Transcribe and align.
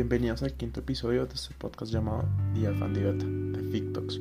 Bienvenidos 0.00 0.42
al 0.42 0.54
quinto 0.54 0.80
episodio 0.80 1.26
de 1.26 1.34
este 1.34 1.54
podcast 1.56 1.92
llamado 1.92 2.24
Día 2.54 2.72
Fan 2.72 2.94
de 2.94 3.62
FICTOX, 3.70 4.18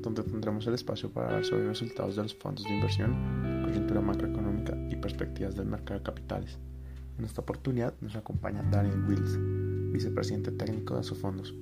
donde 0.00 0.22
tendremos 0.22 0.64
el 0.68 0.74
espacio 0.74 1.10
para 1.10 1.26
hablar 1.26 1.44
sobre 1.44 1.64
los 1.64 1.80
resultados 1.80 2.14
de 2.14 2.22
los 2.22 2.34
fondos 2.36 2.64
de 2.64 2.72
inversión, 2.72 3.64
coyuntura 3.64 4.00
macroeconómica 4.00 4.78
y 4.88 4.94
perspectivas 4.94 5.56
del 5.56 5.66
mercado 5.66 5.98
de 5.98 6.04
capitales. 6.04 6.58
En 7.18 7.24
esta 7.24 7.40
oportunidad 7.40 7.92
nos 8.00 8.14
acompaña 8.14 8.62
Daniel 8.70 9.02
Wills, 9.08 9.36
vicepresidente 9.92 10.52
técnico 10.52 10.94
de 10.94 11.00
Asofondos. 11.00 11.52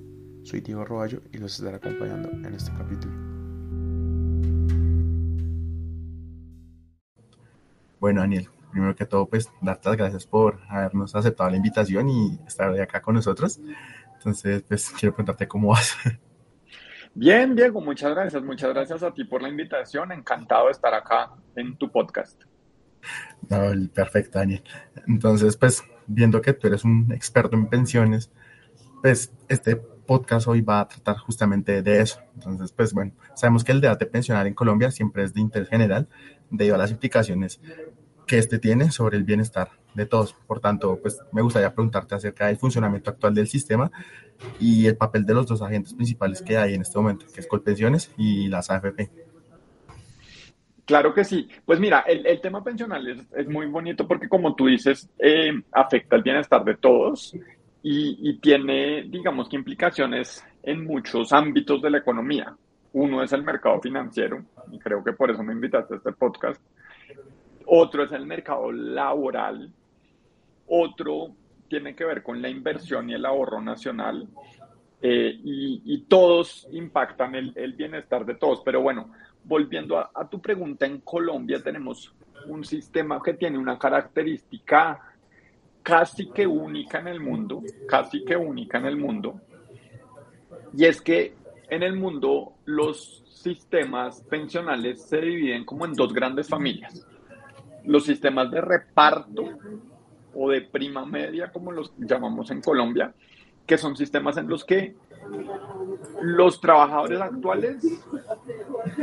Soy 0.43 0.61
Diego 0.61 0.85
Roballo 0.85 1.21
y 1.33 1.39
los 1.39 1.57
estaré 1.57 1.77
acompañando 1.77 2.29
en 2.29 2.53
este 2.53 2.71
capítulo. 2.71 3.15
Bueno, 7.99 8.21
Daniel, 8.21 8.47
primero 8.71 8.95
que 8.95 9.05
todo, 9.05 9.27
pues 9.27 9.49
darte 9.61 9.89
las 9.89 9.97
gracias 9.97 10.25
por 10.25 10.59
habernos 10.69 11.15
aceptado 11.15 11.49
la 11.49 11.57
invitación 11.57 12.09
y 12.09 12.39
estar 12.47 12.73
de 12.73 12.81
acá 12.81 13.01
con 13.01 13.15
nosotros. 13.15 13.59
Entonces, 14.17 14.63
pues 14.67 14.89
quiero 14.99 15.13
preguntarte 15.13 15.47
cómo 15.47 15.69
vas. 15.69 15.95
Bien, 17.17 17.55
Diego, 17.55 17.79
muchas 17.79 18.13
gracias. 18.13 18.43
Muchas 18.43 18.73
gracias 18.73 19.01
a 19.01 19.13
ti 19.13 19.23
por 19.23 19.41
la 19.41 19.47
invitación. 19.47 20.11
Encantado 20.11 20.65
de 20.65 20.71
estar 20.71 20.93
acá 20.93 21.31
en 21.55 21.77
tu 21.77 21.89
podcast. 21.89 22.43
perfecto, 23.93 24.39
Daniel. 24.39 24.63
Entonces, 25.07 25.55
pues 25.55 25.83
viendo 26.07 26.41
que 26.41 26.53
tú 26.53 26.67
eres 26.67 26.83
un 26.83 27.11
experto 27.13 27.55
en 27.55 27.67
pensiones, 27.67 28.31
pues 29.01 29.31
este 29.47 29.77
podcast 29.77 30.47
hoy 30.47 30.61
va 30.61 30.81
a 30.81 30.87
tratar 30.87 31.17
justamente 31.17 31.81
de 31.81 32.01
eso. 32.01 32.19
Entonces, 32.33 32.71
pues 32.71 32.93
bueno, 32.93 33.13
sabemos 33.33 33.63
que 33.63 33.71
el 33.71 33.81
debate 33.81 34.05
pensional 34.05 34.47
en 34.47 34.53
Colombia 34.53 34.91
siempre 34.91 35.23
es 35.23 35.33
de 35.33 35.41
interés 35.41 35.69
general 35.69 36.07
debido 36.49 36.75
a 36.75 36.79
las 36.79 36.91
implicaciones 36.91 37.61
que 38.25 38.37
este 38.37 38.59
tiene 38.59 38.91
sobre 38.91 39.17
el 39.17 39.23
bienestar 39.23 39.69
de 39.93 40.05
todos. 40.05 40.33
Por 40.33 40.59
tanto, 40.59 40.99
pues 41.01 41.21
me 41.31 41.41
gustaría 41.41 41.73
preguntarte 41.73 42.15
acerca 42.15 42.47
del 42.47 42.57
funcionamiento 42.57 43.09
actual 43.09 43.33
del 43.33 43.47
sistema 43.47 43.91
y 44.59 44.85
el 44.87 44.97
papel 44.97 45.25
de 45.25 45.33
los 45.33 45.47
dos 45.47 45.61
agentes 45.61 45.93
principales 45.93 46.41
que 46.41 46.57
hay 46.57 46.73
en 46.73 46.81
este 46.81 46.97
momento, 46.97 47.25
que 47.33 47.41
es 47.41 47.47
Colpensiones 47.47 48.11
y 48.17 48.47
las 48.47 48.69
AFP. 48.69 49.09
Claro 50.85 51.13
que 51.13 51.23
sí. 51.23 51.49
Pues 51.65 51.79
mira, 51.79 52.01
el, 52.01 52.39
tema 52.41 52.63
pensional 52.63 53.07
es, 53.07 53.47
muy 53.47 53.65
bonito 53.65 54.07
porque 54.07 54.29
como 54.29 54.55
tú 54.55 54.67
dices, 54.67 55.09
eh, 55.17 55.51
afecta 55.71 56.15
el 56.15 56.21
bienestar 56.21 56.63
de 56.63 56.75
todos 56.75 57.33
y, 57.81 58.29
y 58.29 58.37
tiene, 58.39 59.03
digamos 59.03 59.51
implicaciones 59.51 60.43
en 60.61 60.85
muchos 60.85 61.31
ámbitos 61.31 61.81
de 61.81 61.89
la 61.89 61.97
economía. 61.99 62.55
Uno 62.93 63.23
es 63.23 63.33
el 63.33 63.43
mercado 63.43 63.81
financiero, 63.81 64.45
y 64.71 64.79
creo 64.79 65.03
que 65.03 65.13
por 65.13 65.29
eso 65.29 65.43
me 65.43 65.53
invitaste 65.53 65.95
a 65.95 65.97
este 65.97 66.11
podcast 66.13 66.61
otro 67.67 68.03
es 68.03 68.11
el 68.11 68.25
mercado 68.25 68.71
laboral, 68.71 69.71
otro 70.67 71.35
tiene 71.67 71.95
que 71.95 72.05
ver 72.05 72.23
con 72.23 72.41
la 72.41 72.49
inversión 72.49 73.09
y 73.09 73.13
el 73.13 73.25
ahorro 73.25 73.61
nacional, 73.61 74.27
eh, 75.01 75.39
y, 75.43 76.05
todos 76.07 76.67
impactan 76.71 77.35
el, 77.35 77.73
bienestar 77.73 78.25
de 78.25 78.35
todos. 78.35 78.61
Pero 78.63 78.81
bueno, 78.81 79.11
volviendo 79.43 79.97
a, 79.97 80.11
a 80.13 80.27
tu 80.27 80.41
pregunta, 80.41 80.85
en 80.85 81.01
Colombia 81.01 81.61
tenemos 81.61 82.13
un 82.47 82.63
sistema 82.63 83.21
que 83.23 83.33
tiene 83.33 83.57
una 83.57 83.77
característica 83.77 84.99
casi 85.83 86.31
que 86.31 86.47
única 86.47 86.99
en 86.99 87.07
el 87.07 87.19
mundo, 87.19 87.61
casi 87.87 88.23
que 88.23 88.35
única 88.35 88.79
en 88.79 88.85
el 88.85 88.97
mundo, 88.97 89.39
y 90.75 90.85
es 90.85 91.01
que 91.01 91.35
en 91.69 91.83
el 91.83 91.95
mundo 91.95 92.53
los 92.65 93.23
sistemas 93.27 94.21
pensionales 94.23 95.03
se 95.03 95.19
dividen 95.21 95.65
como 95.65 95.85
en 95.85 95.93
dos 95.93 96.13
grandes 96.13 96.49
familias 96.49 97.05
los 97.87 98.05
sistemas 98.05 98.51
de 98.51 98.61
reparto 98.61 99.43
o 100.33 100.49
de 100.49 100.61
prima 100.61 101.05
media, 101.05 101.51
como 101.51 101.71
los 101.71 101.93
llamamos 101.97 102.51
en 102.51 102.61
Colombia, 102.61 103.13
que 103.65 103.77
son 103.77 103.95
sistemas 103.95 104.37
en 104.37 104.47
los 104.47 104.63
que 104.63 104.95
los 106.21 106.61
trabajadores 106.61 107.19
actuales 107.19 107.83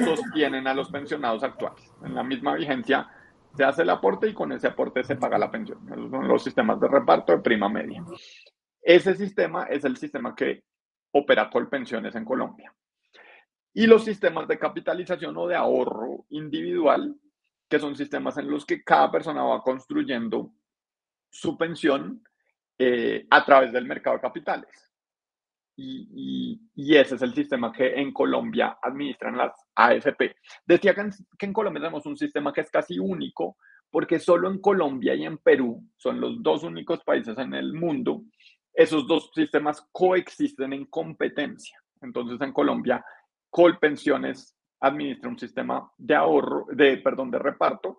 sostienen 0.04 0.66
a 0.66 0.74
los 0.74 0.90
pensionados 0.90 1.42
actuales. 1.42 1.92
En 2.04 2.14
la 2.14 2.22
misma 2.22 2.54
vigencia 2.54 3.08
se 3.56 3.64
hace 3.64 3.82
el 3.82 3.90
aporte 3.90 4.28
y 4.28 4.34
con 4.34 4.52
ese 4.52 4.68
aporte 4.68 5.02
se 5.04 5.16
paga 5.16 5.38
la 5.38 5.50
pensión. 5.50 5.78
Esos 5.90 6.10
son 6.10 6.28
los 6.28 6.44
sistemas 6.44 6.80
de 6.80 6.88
reparto 6.88 7.32
de 7.32 7.38
prima 7.38 7.68
media. 7.68 8.04
Ese 8.80 9.14
sistema 9.14 9.64
es 9.64 9.84
el 9.84 9.96
sistema 9.96 10.34
que 10.34 10.64
opera 11.12 11.50
pensiones 11.50 12.14
en 12.14 12.24
Colombia. 12.24 12.74
Y 13.74 13.86
los 13.86 14.04
sistemas 14.04 14.48
de 14.48 14.58
capitalización 14.58 15.36
o 15.36 15.46
de 15.46 15.54
ahorro 15.54 16.24
individual 16.30 17.16
que 17.72 17.78
son 17.78 17.96
sistemas 17.96 18.36
en 18.36 18.50
los 18.50 18.66
que 18.66 18.84
cada 18.84 19.10
persona 19.10 19.42
va 19.42 19.62
construyendo 19.62 20.52
su 21.30 21.56
pensión 21.56 22.22
eh, 22.78 23.26
a 23.30 23.42
través 23.46 23.72
del 23.72 23.86
mercado 23.86 24.16
de 24.16 24.20
capitales. 24.20 24.92
Y, 25.74 26.60
ese 26.76 27.14
es 27.14 27.22
el 27.22 27.32
sistema 27.32 27.72
que 27.72 27.94
en 27.94 28.12
Colombia 28.12 28.76
administran 28.82 29.38
las 29.38 29.54
AFP. 29.74 30.36
Decía 30.66 30.94
que 30.94 31.00
en, 31.00 31.10
que 31.38 31.46
en 31.46 31.54
Colombia 31.54 31.80
tenemos 31.80 32.04
un 32.04 32.18
sistema 32.18 32.52
que 32.52 32.60
es 32.60 32.70
casi 32.70 32.98
único, 32.98 33.56
porque 33.90 34.18
solo 34.18 34.50
en 34.50 34.60
Colombia 34.60 35.14
y 35.14 35.24
en 35.24 35.38
Perú 35.38 35.82
son 35.96 36.20
los 36.20 36.42
dos 36.42 36.64
únicos 36.64 37.02
países 37.02 37.38
en 37.38 37.54
el 37.54 37.72
mundo, 37.72 38.24
esos 38.74 39.06
dos 39.08 39.30
sistemas 39.34 39.88
coexisten 39.92 40.74
en 40.74 40.84
competencia. 40.84 41.82
Entonces 42.02 42.38
en 42.42 42.52
Colombia, 42.52 43.02
Colpensiones 43.48 44.58
administra 44.82 45.30
un 45.30 45.38
sistema 45.38 45.90
de 45.96 46.14
ahorro, 46.14 46.66
de, 46.72 46.98
perdón, 46.98 47.30
de 47.30 47.38
reparto, 47.38 47.98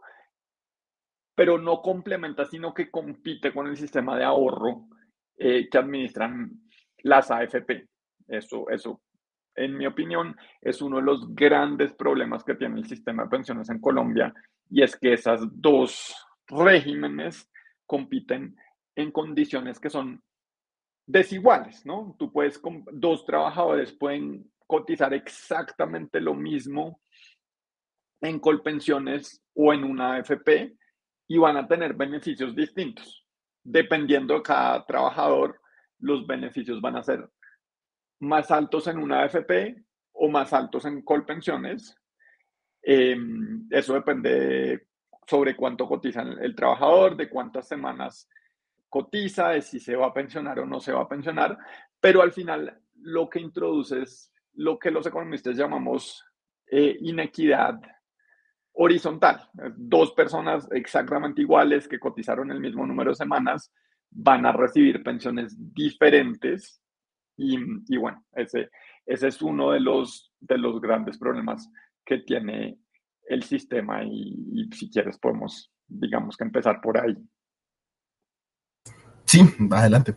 pero 1.35 1.57
no 1.57 1.81
complementa, 1.81 2.45
sino 2.45 2.73
que 2.73 2.91
compite 2.91 3.53
con 3.53 3.67
el 3.67 3.77
sistema 3.77 4.17
de 4.17 4.25
ahorro 4.25 4.87
eh, 5.37 5.67
que 5.69 5.77
administran 5.77 6.51
las 7.03 7.31
AFP. 7.31 7.87
Eso, 8.27 8.69
eso, 8.69 9.01
en 9.55 9.77
mi 9.77 9.85
opinión, 9.85 10.35
es 10.61 10.81
uno 10.81 10.97
de 10.97 11.03
los 11.03 11.33
grandes 11.33 11.93
problemas 11.93 12.43
que 12.43 12.55
tiene 12.55 12.79
el 12.79 12.85
sistema 12.85 13.23
de 13.23 13.29
pensiones 13.29 13.69
en 13.69 13.79
Colombia, 13.79 14.33
y 14.69 14.83
es 14.83 14.95
que 14.97 15.13
esas 15.13 15.41
dos 15.51 16.13
regímenes 16.47 17.49
compiten 17.85 18.55
en 18.95 19.11
condiciones 19.11 19.79
que 19.79 19.89
son 19.89 20.21
desiguales, 21.05 21.85
¿no? 21.85 22.15
Tú 22.19 22.31
puedes, 22.31 22.61
dos 22.91 23.25
trabajadores 23.25 23.91
pueden 23.93 24.51
cotizar 24.67 25.13
exactamente 25.13 26.19
lo 26.19 26.33
mismo 26.33 27.01
en 28.21 28.39
Colpensiones 28.39 29.43
o 29.53 29.73
en 29.73 29.83
una 29.83 30.15
AFP 30.15 30.75
y 31.27 31.37
van 31.37 31.57
a 31.57 31.67
tener 31.67 31.93
beneficios 31.93 32.55
distintos. 32.55 33.25
Dependiendo 33.63 34.35
de 34.35 34.41
cada 34.41 34.85
trabajador, 34.85 35.59
los 35.99 36.25
beneficios 36.27 36.81
van 36.81 36.97
a 36.97 37.03
ser 37.03 37.29
más 38.19 38.51
altos 38.51 38.87
en 38.87 38.97
una 38.97 39.23
AFP 39.23 39.83
o 40.13 40.29
más 40.29 40.53
altos 40.53 40.85
en 40.85 41.01
Colpensiones. 41.01 41.95
Em, 42.81 43.67
eso 43.69 43.93
depende 43.93 44.87
sobre 45.27 45.55
cuánto 45.55 45.87
cotiza 45.87 46.21
el 46.21 46.55
trabajador, 46.55 47.15
de 47.15 47.29
cuántas 47.29 47.67
semanas 47.67 48.27
cotiza, 48.89 49.49
de 49.49 49.61
si 49.61 49.79
se 49.79 49.95
va 49.95 50.07
a 50.07 50.13
pensionar 50.13 50.59
o 50.59 50.65
no 50.65 50.79
se 50.79 50.91
va 50.91 51.01
a 51.01 51.07
pensionar, 51.07 51.57
pero 51.99 52.21
al 52.21 52.31
final 52.31 52.79
lo 53.01 53.29
que 53.29 53.39
introduce 53.39 54.01
es 54.01 54.32
lo 54.55 54.77
que 54.77 54.91
los 54.91 55.05
economistas 55.05 55.57
llamamos 55.57 56.23
eh, 56.67 56.97
inequidad 57.01 57.79
horizontal. 58.73 59.47
Dos 59.75 60.11
personas 60.13 60.67
exactamente 60.71 61.41
iguales 61.41 61.87
que 61.87 61.99
cotizaron 61.99 62.51
el 62.51 62.59
mismo 62.59 62.85
número 62.85 63.11
de 63.11 63.15
semanas 63.15 63.71
van 64.09 64.45
a 64.45 64.51
recibir 64.51 65.03
pensiones 65.03 65.55
diferentes 65.57 66.81
y, 67.35 67.97
bueno, 67.97 68.23
ese, 68.33 68.69
ese 69.05 69.27
es 69.27 69.41
uno 69.41 69.71
de 69.71 69.79
los, 69.79 70.31
de 70.39 70.57
los 70.57 70.79
grandes 70.79 71.17
problemas 71.17 71.69
que 72.05 72.19
tiene 72.19 72.77
el 73.27 73.43
sistema 73.43 74.03
y, 74.03 74.69
si 74.71 74.89
quieres 74.89 75.17
podemos, 75.17 75.71
digamos 75.87 76.37
que 76.37 76.43
empezar 76.43 76.79
por 76.81 76.99
ahí. 76.99 77.17
Sí, 79.25 79.41
adelante. 79.71 80.15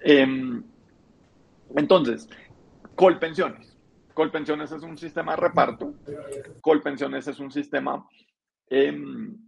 Em, 0.00 0.64
entonces, 1.76 2.28
Colpensiones. 2.94 3.78
Colpensiones 4.14 4.70
es 4.72 4.82
un 4.82 4.98
sistema 4.98 5.32
de 5.32 5.40
reparto. 5.40 5.94
Colpensiones 6.60 7.26
es 7.26 7.38
un 7.40 7.50
sistema 7.50 8.06
em, 8.68 9.38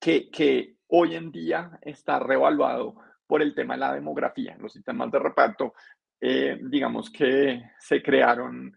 que, 0.00 0.76
hoy 0.88 1.14
en 1.14 1.30
día 1.30 1.78
está 1.82 2.18
revaluado 2.18 2.94
por 3.26 3.42
el 3.42 3.54
tema 3.54 3.74
de 3.74 3.80
la 3.80 3.94
demografía. 3.94 4.56
Los 4.58 4.72
sistemas 4.72 5.10
de 5.10 5.18
reparto, 5.18 5.74
eh, 6.20 6.58
digamos 6.62 7.10
que 7.10 7.62
se 7.78 8.02
crearon 8.02 8.74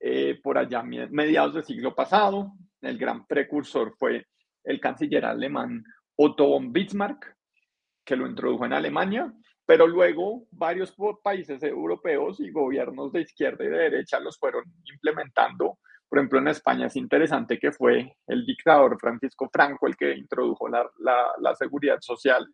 eh, 0.00 0.40
por 0.42 0.58
allá 0.58 0.82
mediados 0.82 1.54
del 1.54 1.64
siglo 1.64 1.94
pasado. 1.94 2.54
El 2.80 2.98
gran 2.98 3.26
precursor 3.26 3.94
fue 3.96 4.26
el 4.64 4.80
canciller 4.80 5.24
alemán 5.24 5.84
Otto 6.16 6.48
von 6.48 6.72
Bismarck, 6.72 7.36
que 8.04 8.16
lo 8.16 8.26
introdujo 8.26 8.66
en 8.66 8.72
Alemania 8.72 9.32
pero 9.72 9.86
luego 9.86 10.46
varios 10.50 10.94
países 11.24 11.62
europeos 11.62 12.40
y 12.40 12.50
gobiernos 12.50 13.10
de 13.10 13.22
izquierda 13.22 13.64
y 13.64 13.68
de 13.68 13.78
derecha 13.78 14.20
los 14.20 14.38
fueron 14.38 14.64
implementando. 14.84 15.78
Por 16.06 16.18
ejemplo, 16.18 16.40
en 16.40 16.48
España 16.48 16.88
es 16.88 16.96
interesante 16.96 17.58
que 17.58 17.72
fue 17.72 18.18
el 18.26 18.44
dictador 18.44 18.98
Francisco 19.00 19.48
Franco 19.50 19.86
el 19.86 19.96
que 19.96 20.14
introdujo 20.14 20.68
la, 20.68 20.86
la, 21.38 21.54
seguridad 21.54 21.96
social. 22.02 22.46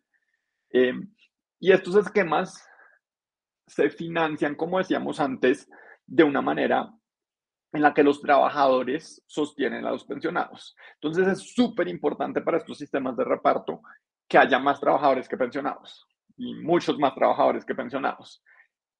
Eh, 0.71 0.93
Y 1.59 1.73
estos 1.73 1.97
esquemas 1.97 2.65
se 3.67 3.89
financian, 3.89 4.55
como 4.55 4.77
decíamos 4.77 5.19
antes, 5.19 5.69
de 6.07 6.23
una 6.23 6.41
manera 6.41 6.89
en 7.73 7.81
la 7.81 7.93
que 7.93 8.03
los 8.03 8.21
trabajadores 8.21 9.21
sostienen 9.27 9.85
a 9.85 9.91
los 9.91 10.05
pensionados. 10.05 10.73
Entonces 10.93 11.27
es 11.27 11.53
súper 11.53 11.89
importante 11.89 12.39
para 12.39 12.59
estos 12.59 12.77
sistemas 12.77 13.17
de 13.17 13.25
reparto 13.25 13.81
que 14.25 14.37
haya 14.37 14.57
más 14.57 14.79
trabajadores 14.79 15.27
que 15.27 15.35
pensionados 15.35 16.08
y 16.39 16.55
muchos 16.55 16.97
más 16.97 17.13
trabajadores 17.13 17.65
que 17.65 17.75
pensionados. 17.75 18.41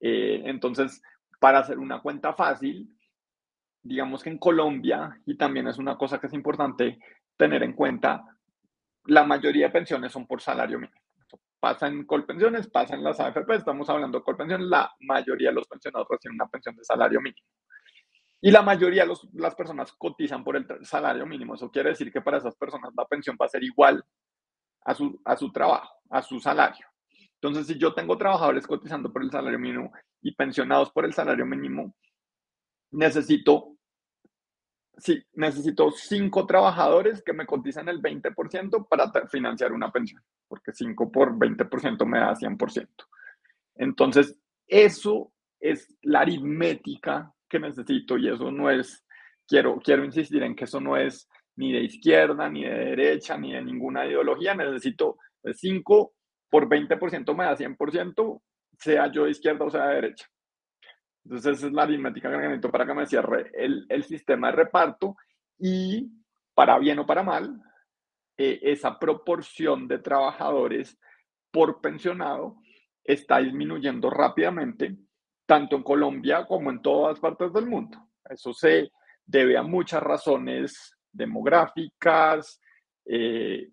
Eh, 0.02 0.44
entonces, 0.46 1.02
para 1.40 1.60
hacer 1.60 1.80
una 1.80 2.02
cuenta 2.02 2.34
fácil, 2.34 2.94
digamos 3.82 4.22
que 4.22 4.30
en 4.30 4.38
Colombia, 4.38 5.20
y 5.26 5.38
también 5.38 5.68
es 5.68 5.78
una 5.78 5.98
cosa 5.98 6.20
que 6.20 6.28
es 6.28 6.34
importante 6.34 7.00
tener 7.38 7.64
en 7.64 7.74
cuenta, 7.74 8.24
la 9.06 9.24
mayoría 9.24 9.68
de 9.68 9.72
pensiones 9.72 10.12
son 10.12 10.28
por 10.28 10.42
salario 10.42 10.80
mínimo. 10.80 11.00
Pasa 11.60 11.88
en 11.88 12.06
Colpensiones, 12.06 12.68
pasa 12.70 12.96
en 12.96 13.04
las 13.04 13.20
AFP, 13.20 13.56
estamos 13.56 13.90
hablando 13.90 14.20
de 14.20 14.24
Colpensiones, 14.24 14.68
la 14.68 14.92
mayoría 15.00 15.50
de 15.50 15.56
los 15.56 15.68
pensionados 15.68 16.08
reciben 16.10 16.36
una 16.36 16.48
pensión 16.50 16.76
de 16.76 16.84
salario 16.84 17.22
mínimo. 17.22 17.48
Y 18.42 18.52
la 18.52 18.62
mayoría 18.62 19.06
de 19.06 19.14
las 19.34 19.56
personas 19.56 19.92
cotizan 19.94 20.44
por 20.44 20.56
el 20.56 20.66
salario 20.86 21.26
mínimo. 21.26 21.56
Eso 21.56 21.70
quiere 21.70 21.90
decir 21.90 22.12
que 22.12 22.22
para 22.22 22.38
esas 22.38 22.56
personas 22.56 22.92
la 22.96 23.06
pensión 23.06 23.38
va 23.42 23.46
a 23.46 23.50
ser 23.50 23.64
igual 23.64 24.04
a 24.86 24.94
su, 24.94 25.22
a 25.26 25.36
su 25.36 25.52
trabajo, 25.52 25.94
a 26.10 26.22
su 26.22 26.40
salario. 26.40 26.89
Entonces, 27.42 27.68
si 27.68 27.80
yo 27.80 27.94
tengo 27.94 28.18
trabajadores 28.18 28.68
cotizando 28.68 29.12
por 29.14 29.24
el 29.24 29.32
salario 29.32 29.58
mínimo 29.58 29.94
y 30.22 30.36
pensionados 30.36 30.92
por 30.92 31.06
el 31.06 31.14
salario 31.14 31.46
mínimo, 31.46 31.96
necesito, 32.92 33.78
sí, 34.98 35.24
necesito 35.34 35.90
cinco 35.92 36.46
trabajadores 36.46 37.24
que 37.24 37.32
me 37.32 37.46
cotizan 37.46 37.88
el 37.88 38.02
20% 38.02 38.88
para 38.90 39.10
financiar 39.28 39.72
una 39.72 39.90
pensión, 39.90 40.22
porque 40.50 40.74
5 40.74 41.10
por 41.12 41.38
20% 41.38 42.06
me 42.06 42.20
da 42.20 42.36
100%. 42.36 42.88
Entonces, 43.76 44.38
eso 44.68 45.32
es 45.62 45.96
la 46.02 46.20
aritmética 46.20 47.34
que 47.48 47.60
necesito 47.60 48.18
y 48.18 48.28
eso 48.28 48.52
no 48.52 48.70
es, 48.70 49.06
quiero, 49.48 49.80
quiero 49.80 50.04
insistir 50.04 50.44
en 50.44 50.56
que 50.56 50.66
eso 50.66 50.82
no 50.82 50.98
es 50.98 51.30
ni 51.56 51.72
de 51.72 51.84
izquierda, 51.84 52.50
ni 52.50 52.64
de 52.64 52.70
derecha, 52.70 53.38
ni 53.38 53.54
de 53.54 53.62
ninguna 53.62 54.06
ideología, 54.06 54.56
necesito 54.56 55.18
5 55.54 56.14
por 56.50 56.68
20% 56.68 57.36
me 57.36 57.46
da 57.46 57.56
100%, 57.56 58.42
sea 58.78 59.12
yo 59.12 59.26
de 59.26 59.32
izquierda 59.32 59.66
o 59.66 59.70
sea 59.70 59.88
de 59.88 59.96
derecha. 59.96 60.28
Entonces 61.24 61.58
esa 61.58 61.68
es 61.68 61.74
la 61.74 61.84
aritmética 61.84 62.32
que 62.32 62.38
necesito 62.38 62.72
para 62.72 62.86
que 62.86 62.94
me 62.94 63.06
cierre 63.06 63.52
el, 63.54 63.86
el 63.90 64.04
sistema 64.04 64.48
de 64.48 64.58
reparto 64.58 65.16
y 65.58 66.10
para 66.54 66.78
bien 66.80 67.00
o 67.00 67.06
para 67.06 67.24
mal, 67.24 67.62
eh, 68.38 68.60
esa 68.64 68.98
proporción 68.98 69.88
de 69.88 70.00
trabajadores 70.00 70.98
por 71.52 71.82
pensionado 71.82 72.58
está 73.04 73.40
disminuyendo 73.40 74.10
rápidamente 74.10 74.98
tanto 75.46 75.76
en 75.76 75.84
Colombia 75.84 76.46
como 76.46 76.70
en 76.70 76.82
todas 76.82 77.20
partes 77.20 77.52
del 77.52 77.66
mundo. 77.66 77.98
Eso 78.30 78.54
se 78.54 78.92
debe 79.26 79.58
a 79.58 79.64
muchas 79.64 80.02
razones 80.04 80.96
demográficas, 81.12 82.62
eh, 83.06 83.70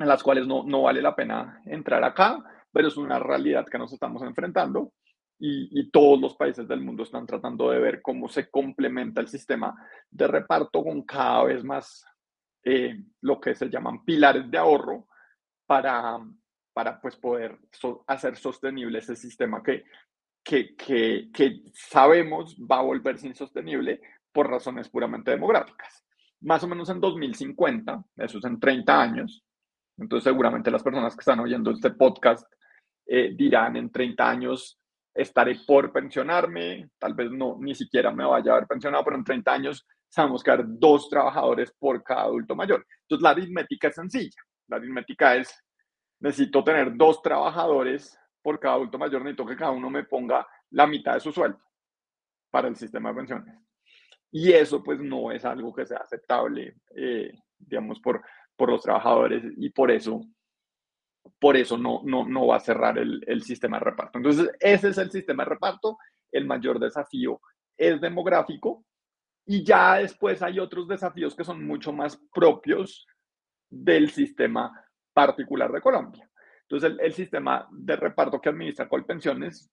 en 0.00 0.08
las 0.08 0.22
cuales 0.22 0.46
no, 0.46 0.64
no, 0.64 0.82
vale 0.82 1.00
la 1.02 1.14
pena 1.14 1.62
entrar 1.66 2.02
acá, 2.02 2.42
pero 2.72 2.88
es 2.88 2.96
una 2.96 3.18
realidad 3.18 3.66
que 3.66 3.78
nos 3.78 3.92
estamos 3.92 4.22
enfrentando 4.22 4.92
y, 5.38 5.80
y, 5.80 5.90
todos 5.90 6.20
los 6.20 6.34
países 6.34 6.66
del 6.68 6.80
mundo 6.80 7.02
están 7.02 7.26
tratando 7.26 7.70
de 7.70 7.78
ver 7.78 8.02
cómo 8.02 8.28
se 8.28 8.50
complementa 8.50 9.20
el 9.20 9.28
sistema 9.28 9.74
de 10.10 10.26
reparto 10.26 10.82
con 10.82 11.02
cada 11.02 11.44
vez 11.44 11.64
más 11.64 12.04
eh, 12.64 13.02
lo 13.22 13.40
que 13.40 13.54
se 13.54 13.70
llaman 13.70 14.04
pilares 14.04 14.50
de 14.50 14.58
ahorro 14.58 15.06
para, 15.66 16.18
para 16.74 17.00
pues, 17.00 17.16
poder 17.16 17.58
hacer 18.06 18.36
sostenible 18.36 18.98
ese 18.98 19.16
sistema 19.16 19.62
que 19.62 19.84
que, 20.42 20.74
que, 20.74 21.30
que 21.32 21.62
sabemos 21.74 22.56
va 22.58 22.78
a 22.78 22.82
volverse 22.82 23.26
insostenible 23.26 24.00
por 24.32 24.48
razones 24.48 24.88
puramente 24.88 25.30
demográficas. 25.30 26.04
Más 26.40 26.62
o 26.64 26.68
menos 26.68 26.88
en 26.88 27.00
2050, 27.00 28.04
eso 28.16 28.38
es 28.38 28.44
en 28.44 28.58
30 28.58 29.00
años, 29.00 29.44
entonces 30.00 30.24
seguramente 30.24 30.70
las 30.70 30.82
personas 30.82 31.14
que 31.14 31.20
están 31.20 31.40
oyendo 31.40 31.70
este 31.70 31.90
podcast 31.90 32.50
eh, 33.06 33.32
dirán 33.36 33.76
en 33.76 33.90
30 33.90 34.28
años 34.28 34.80
estaré 35.12 35.56
por 35.66 35.92
pensionarme, 35.92 36.90
tal 36.98 37.14
vez 37.14 37.30
no, 37.30 37.56
ni 37.60 37.74
siquiera 37.74 38.10
me 38.10 38.24
vaya 38.24 38.52
a 38.52 38.56
haber 38.56 38.66
pensionado, 38.66 39.04
pero 39.04 39.16
en 39.16 39.24
30 39.24 39.52
años 39.52 39.86
sabemos 40.08 40.42
que 40.42 40.50
hay 40.52 40.58
dos 40.64 41.08
trabajadores 41.10 41.72
por 41.78 42.02
cada 42.02 42.22
adulto 42.22 42.56
mayor. 42.56 42.86
Entonces 43.02 43.22
la 43.22 43.30
aritmética 43.30 43.88
es 43.88 43.94
sencilla, 43.94 44.40
la 44.68 44.76
aritmética 44.76 45.36
es, 45.36 45.54
necesito 46.20 46.64
tener 46.64 46.96
dos 46.96 47.20
trabajadores 47.20 48.18
por 48.42 48.58
cada 48.58 48.76
adulto 48.76 48.98
mayor 48.98 49.22
necesito 49.22 49.44
que 49.44 49.56
cada 49.56 49.72
uno 49.72 49.90
me 49.90 50.04
ponga 50.04 50.46
la 50.70 50.86
mitad 50.86 51.14
de 51.14 51.20
su 51.20 51.30
sueldo 51.30 51.60
para 52.50 52.68
el 52.68 52.76
sistema 52.76 53.10
de 53.10 53.16
pensiones. 53.16 53.54
Y 54.32 54.52
eso 54.52 54.82
pues 54.82 54.98
no 55.00 55.30
es 55.30 55.44
algo 55.44 55.74
que 55.74 55.84
sea 55.84 55.98
aceptable, 55.98 56.76
eh, 56.94 57.32
digamos, 57.58 58.00
por, 58.00 58.22
por 58.60 58.70
los 58.70 58.82
trabajadores 58.82 59.42
y 59.56 59.70
por 59.70 59.90
eso, 59.90 60.20
por 61.38 61.56
eso 61.56 61.78
no, 61.78 62.02
no, 62.04 62.28
no 62.28 62.48
va 62.48 62.56
a 62.56 62.60
cerrar 62.60 62.98
el, 62.98 63.24
el 63.26 63.42
sistema 63.42 63.78
de 63.78 63.86
reparto. 63.86 64.18
Entonces, 64.18 64.50
ese 64.60 64.90
es 64.90 64.98
el 64.98 65.10
sistema 65.10 65.44
de 65.44 65.48
reparto. 65.48 65.96
El 66.30 66.46
mayor 66.46 66.78
desafío 66.78 67.40
es 67.74 67.98
demográfico 68.02 68.84
y 69.46 69.64
ya 69.64 69.94
después 69.94 70.42
hay 70.42 70.58
otros 70.58 70.86
desafíos 70.88 71.34
que 71.34 71.42
son 71.42 71.64
mucho 71.64 71.90
más 71.90 72.20
propios 72.34 73.06
del 73.70 74.10
sistema 74.10 74.70
particular 75.14 75.72
de 75.72 75.80
Colombia. 75.80 76.30
Entonces, 76.68 76.98
el, 77.00 77.14
sistema 77.14 77.66
de 77.72 77.96
reparto 77.96 78.42
que 78.42 78.50
administra 78.50 78.90
Colpensiones 78.90 79.70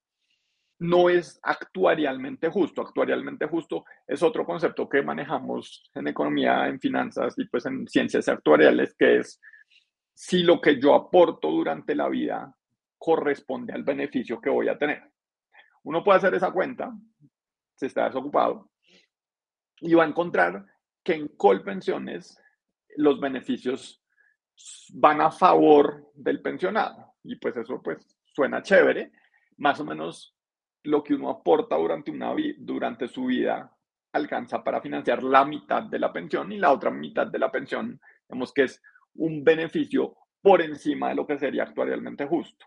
no 0.79 1.09
es 1.09 1.39
actuarialmente 1.41 2.49
justo. 2.49 2.81
Actuarialmente 2.81 3.47
justo 3.47 3.85
es 4.05 4.21
otro 4.21 4.45
concepto 4.45 4.87
que 4.87 5.01
manejamos 5.01 5.89
en 5.93 6.07
economía, 6.07 6.67
en 6.67 6.79
finanzas 6.79 7.33
y 7.37 7.45
pues 7.45 7.65
en 7.65 7.87
ciencias 7.87 8.27
actuariales, 8.27 8.95
que 8.97 9.17
es 9.17 9.41
si 10.13 10.43
lo 10.43 10.59
que 10.61 10.79
yo 10.79 10.95
aporto 10.95 11.49
durante 11.49 11.95
la 11.95 12.09
vida 12.09 12.55
corresponde 12.97 13.73
al 13.73 13.83
beneficio 13.83 14.41
que 14.41 14.49
voy 14.49 14.67
a 14.67 14.77
tener. 14.77 15.03
Uno 15.83 16.03
puede 16.03 16.17
hacer 16.17 16.33
esa 16.33 16.51
cuenta, 16.51 16.91
si 17.75 17.85
está 17.85 18.05
desocupado, 18.05 18.71
y 19.79 19.93
va 19.93 20.03
a 20.03 20.07
encontrar 20.07 20.65
que 21.03 21.13
en 21.13 21.27
Colpensiones 21.29 22.41
los 22.97 23.19
beneficios 23.19 24.03
van 24.93 25.21
a 25.21 25.31
favor 25.31 26.11
del 26.15 26.41
pensionado. 26.41 27.13
Y 27.23 27.35
pues 27.35 27.55
eso 27.57 27.81
pues 27.81 28.17
suena 28.33 28.61
chévere. 28.61 29.11
Más 29.57 29.79
o 29.79 29.85
menos 29.85 30.36
lo 30.87 31.03
que 31.03 31.13
uno 31.13 31.29
aporta 31.29 31.75
durante, 31.75 32.11
una 32.11 32.33
durante 32.57 33.09
su 33.09 33.25
vida 33.25 33.69
alcanza 34.13 34.63
para 34.63 34.81
financiar 34.81 35.21
la 35.21 35.43
mitad 35.43 35.83
de 35.83 35.99
la 35.99 36.13
pensión 36.13 36.51
y 36.53 36.57
la 36.57 36.71
otra 36.71 36.89
mitad 36.89 37.27
de 37.27 37.39
la 37.39 37.51
pensión, 37.51 37.99
vemos 38.27 38.53
que 38.53 38.63
es 38.63 38.81
un 39.15 39.43
beneficio 39.43 40.15
por 40.41 40.61
encima 40.61 41.09
de 41.09 41.15
lo 41.15 41.27
que 41.27 41.37
sería 41.37 41.63
actualmente 41.63 42.25
justo. 42.25 42.65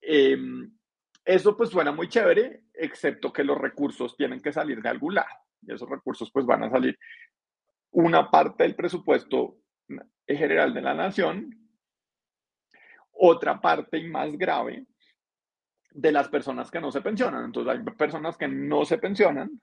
Em, 0.00 0.74
eso 1.22 1.54
pues 1.54 1.68
suena 1.68 1.92
muy 1.92 2.08
chévere, 2.08 2.64
excepto 2.72 3.30
que 3.30 3.44
los 3.44 3.58
recursos 3.58 4.16
tienen 4.16 4.40
que 4.40 4.52
salir 4.52 4.80
de 4.80 4.88
algún 4.88 5.14
lado. 5.14 5.36
Y 5.60 5.74
esos 5.74 5.88
recursos 5.88 6.30
pues 6.32 6.46
van 6.46 6.64
a 6.64 6.70
salir 6.70 6.98
una 7.90 8.30
parte 8.30 8.64
del 8.64 8.74
presupuesto 8.74 9.58
general 10.26 10.72
de 10.72 10.80
la 10.80 10.94
nación, 10.94 11.50
otra 13.12 13.60
parte 13.60 13.98
y 13.98 14.08
más 14.08 14.32
grave 14.38 14.86
de 15.94 16.12
las 16.12 16.28
personas 16.28 16.70
que 16.70 16.80
no 16.80 16.90
se 16.90 17.00
pensionan. 17.00 17.46
Entonces 17.46 17.72
hay 17.72 17.94
personas 17.94 18.36
que 18.36 18.48
no 18.48 18.84
se 18.84 18.98
pensionan, 18.98 19.60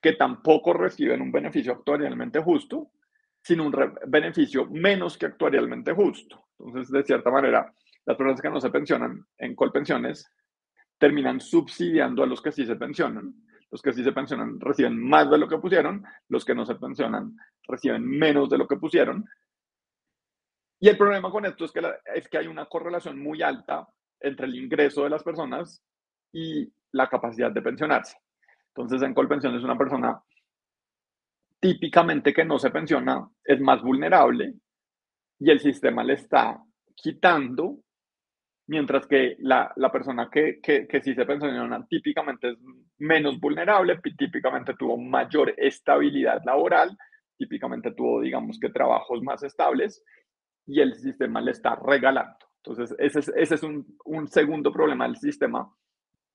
que 0.00 0.14
tampoco 0.14 0.72
reciben 0.72 1.22
un 1.22 1.30
beneficio 1.30 1.72
actuarialmente 1.72 2.40
justo, 2.40 2.90
sino 3.40 3.64
un 3.66 3.94
beneficio 4.08 4.66
menos 4.66 5.16
que 5.16 5.26
actuarialmente 5.26 5.92
justo. 5.92 6.46
Entonces, 6.58 6.90
de 6.90 7.04
cierta 7.04 7.30
manera, 7.30 7.72
las 8.04 8.16
personas 8.16 8.40
que 8.40 8.50
no 8.50 8.60
se 8.60 8.70
pensionan 8.70 9.24
en 9.38 9.54
colpensiones 9.54 10.32
terminan 10.98 11.40
subsidiando 11.40 12.24
a 12.24 12.26
los 12.26 12.42
que 12.42 12.50
sí 12.50 12.66
se 12.66 12.76
pensionan. 12.76 13.34
Los 13.70 13.82
que 13.82 13.92
sí 13.92 14.02
se 14.02 14.12
pensionan 14.12 14.58
reciben 14.58 14.98
más 14.98 15.30
de 15.30 15.38
lo 15.38 15.46
que 15.46 15.58
pusieron, 15.58 16.04
los 16.28 16.44
que 16.44 16.54
no 16.54 16.64
se 16.64 16.76
pensionan 16.76 17.36
reciben 17.68 18.04
menos 18.04 18.48
de 18.48 18.58
lo 18.58 18.66
que 18.66 18.76
pusieron, 18.76 19.24
y 20.78 20.88
el 20.88 20.96
problema 20.96 21.30
con 21.30 21.44
esto 21.46 21.64
es 21.64 21.72
que, 21.72 21.80
es 22.14 22.28
que 22.28 22.38
hay 22.38 22.46
una 22.46 22.66
correlación 22.66 23.18
muy 23.18 23.42
alta 23.42 23.88
entre 24.20 24.46
el 24.46 24.56
ingreso 24.56 25.04
de 25.04 25.10
las 25.10 25.22
personas 25.22 25.82
y 26.32 26.72
la 26.92 27.08
capacidad 27.08 27.50
de 27.50 27.62
pensionarse. 27.62 28.16
Entonces, 28.68 29.02
en 29.02 29.14
Colpensión 29.14 29.54
es 29.54 29.62
una 29.62 29.78
persona 29.78 30.20
típicamente 31.60 32.32
que 32.32 32.44
no 32.44 32.58
se 32.58 32.70
pensiona, 32.70 33.28
es 33.44 33.60
más 33.60 33.82
vulnerable 33.82 34.54
y 35.38 35.50
el 35.50 35.60
sistema 35.60 36.04
le 36.04 36.14
está 36.14 36.62
quitando, 36.94 37.78
mientras 38.68 39.06
que 39.06 39.36
la, 39.40 39.72
la 39.76 39.90
persona 39.92 40.28
que, 40.30 40.60
que, 40.62 40.86
que 40.86 41.00
sí 41.00 41.14
se 41.14 41.26
pensiona 41.26 41.86
típicamente 41.86 42.50
es 42.50 42.58
menos 42.98 43.38
vulnerable, 43.38 43.98
típicamente 44.16 44.74
tuvo 44.74 44.96
mayor 44.96 45.54
estabilidad 45.56 46.42
laboral, 46.44 46.96
típicamente 47.36 47.92
tuvo, 47.92 48.20
digamos 48.20 48.58
que, 48.58 48.70
trabajos 48.70 49.22
más 49.22 49.42
estables 49.42 50.02
y 50.66 50.80
el 50.80 50.94
sistema 50.94 51.40
le 51.40 51.52
está 51.52 51.76
regalando. 51.76 52.45
Entonces, 52.66 52.96
ese 52.98 53.54
es, 53.54 53.62
un, 53.62 53.86
un 54.04 54.26
segundo 54.26 54.72
problema 54.72 55.06
del 55.06 55.16
sistema 55.16 55.70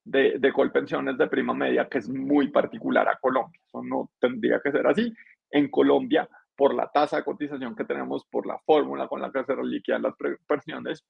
de, 0.04 0.40
de 0.40 0.54
colpensiones 0.54 1.18
de 1.18 1.28
prima 1.28 1.54
media 1.54 1.90
que 1.90 1.98
es 1.98 2.08
muy 2.10 2.50
particular 2.50 3.08
a 3.10 3.18
Colombia. 3.18 3.60
Eso 3.66 3.84
no 3.84 4.12
tendría 4.20 4.62
que 4.62 4.72
ser 4.72 4.88
así. 4.88 5.14
En 5.50 5.70
Colombia, 5.70 6.30
por 6.56 6.74
la 6.74 6.90
tasa 6.90 7.18
de 7.18 7.24
cotización 7.24 7.76
que 7.76 7.84
tenemos, 7.84 8.26
por 8.26 8.46
la 8.46 8.58
fórmula 8.60 9.08
con 9.08 9.22
la 9.22 9.32
que 9.32 9.44
se 9.44 9.56
liquidan 9.62 10.04
las 10.04 10.16
pensiones, 10.48 11.06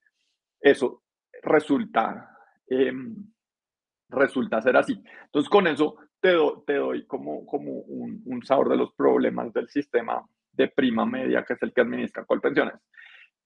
eso 0.59 1.03
resulta, 1.43 2.37
em, 2.67 3.15
resulta 4.09 4.61
ser 4.61 4.75
así. 4.77 5.03
Entonces, 5.25 5.49
con 5.49 5.67
eso 5.67 5.97
te, 6.19 6.35
te 6.65 6.75
doy 6.75 7.05
como, 7.05 7.45
como 7.45 7.71
un, 7.71 8.21
un, 8.25 8.43
sabor 8.43 8.69
de 8.69 8.77
los 8.77 8.93
problemas 8.93 9.53
del 9.53 9.67
sistema 9.69 10.25
de 10.51 10.67
prima 10.67 11.05
media, 11.05 11.43
que 11.43 11.53
es 11.53 11.61
el 11.61 11.73
que 11.73 11.81
administra 11.81 12.25
Colpensiones. 12.25 12.75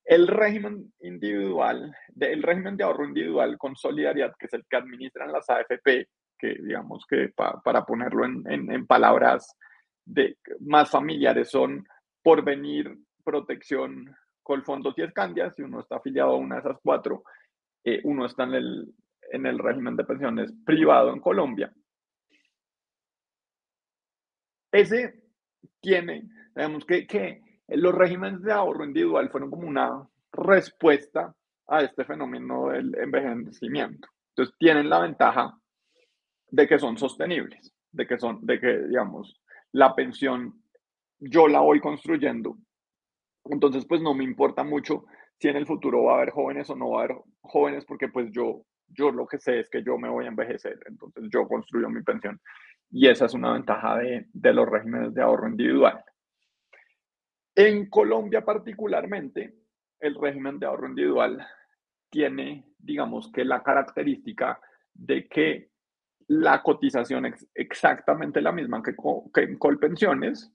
El 0.06 0.28
régimen 0.28 0.94
individual, 1.00 1.92
el 2.20 2.44
régimen 2.44 2.78
de 2.78 2.84
ahorro 2.84 3.06
individual 3.06 3.58
con 3.58 3.76
solidaridad, 3.76 4.36
que 4.38 4.46
es 4.46 4.54
el 4.54 4.64
que 4.70 4.78
administran 4.78 5.32
las 5.32 5.50
AFP, 5.50 6.08
que 6.38 6.56
digamos 6.62 7.06
que 7.10 7.34
para 7.36 7.86
ponerlo 7.86 8.24
en, 8.24 8.86
palabras 8.86 9.58
de, 10.06 10.38
más 10.60 10.92
familiares 10.92 11.50
son 11.50 11.88
porvenir, 12.22 12.96
protección, 13.24 14.16
Colfondos 14.44 14.94
y 14.98 15.02
Escandia, 15.02 15.50
si 15.50 15.64
uno 15.64 15.80
está 15.80 15.96
afiliado 15.96 16.34
a 16.34 16.38
una 16.38 16.56
de 16.56 16.62
esas 16.62 16.78
cuatro, 16.84 17.24
eh, 17.84 18.00
uno 18.04 18.28
está 18.28 18.44
en 18.44 18.54
el, 18.54 18.94
en 19.32 19.48
el 19.48 19.58
régimen 19.58 19.96
de 19.96 20.04
pensiones 20.04 20.54
privado 20.64 21.12
en 21.12 21.20
Colombia. 21.20 21.74
Ese 24.72 25.24
tiene, 25.82 26.30
digamos 26.56 26.86
que, 26.86 27.08
que 27.08 27.42
los 27.68 27.96
regímenes 27.96 28.42
de 28.42 28.52
ahorro 28.52 28.86
individual 28.86 29.30
fueron 29.30 29.50
como 29.50 29.68
una 29.68 30.08
respuesta 30.32 31.34
a 31.68 31.82
este 31.82 32.06
fenómeno 32.06 32.70
del 32.70 32.96
envejecimiento. 32.96 34.08
Entonces 34.30 34.56
tienen 34.60 34.90
la 34.90 35.00
ventaja 35.00 35.58
de 36.52 36.68
que 36.68 36.78
son 36.78 36.98
sostenibles, 36.98 37.74
de 37.92 38.06
que 38.06 38.18
son, 38.20 38.46
de 38.46 38.60
que, 38.60 38.84
digamos, 38.88 39.42
la 39.72 39.96
pensión 39.96 40.62
yo 41.20 41.48
la 41.48 41.62
voy 41.62 41.80
construyendo 41.80 42.58
entonces, 43.46 43.86
pues 43.86 44.02
no 44.02 44.14
me 44.14 44.24
importa 44.24 44.64
mucho 44.64 45.06
si 45.40 45.48
en 45.50 45.58
el 45.58 45.66
futuro 45.66 46.04
va 46.04 46.14
a 46.14 46.16
haber 46.18 46.32
jóvenes 46.32 46.70
o 46.70 46.76
no 46.76 46.92
va 46.92 47.02
a 47.02 47.04
haber 47.06 47.18
jóvenes, 47.42 47.86
porque 47.86 48.08
pues 48.08 48.32
yo, 48.32 48.64
yo 48.88 49.12
lo 49.12 49.28
que 49.28 49.38
sé 49.38 49.60
es 49.60 49.70
que 49.70 49.84
yo 49.84 49.98
me 49.98 50.10
voy 50.10 50.26
a 50.26 50.30
envejecer, 50.30 50.80
entonces 50.88 51.26
yo 51.32 51.48
construyo 51.48 51.90
mi 51.90 52.02
pensión. 52.02 52.40
Y 52.90 53.08
esa 53.08 53.26
es 53.26 53.34
una 53.34 53.54
ventaja 53.54 53.98
de, 53.98 54.28
de 54.32 54.54
los 54.54 54.68
regímenes 54.68 55.14
de 55.14 55.22
ahorro 55.22 55.50
individual. 55.50 56.04
En 57.56 57.90
Colombia 57.90 58.44
particularmente, 58.44 59.56
el 60.02 60.16
régimen 60.16 60.60
de 60.60 60.66
ahorro 60.66 60.90
individual 60.90 61.48
tiene, 62.10 62.66
digamos 62.78 63.32
que 63.32 63.46
la 63.46 63.64
característica 63.64 64.60
de 64.94 65.28
que 65.28 65.70
la 66.28 66.62
cotización 66.62 67.28
es 67.28 67.48
exactamente 67.54 68.42
la 68.42 68.52
misma 68.52 68.84
que, 68.84 68.94
en 69.42 69.58
Colpensiones, 69.58 70.52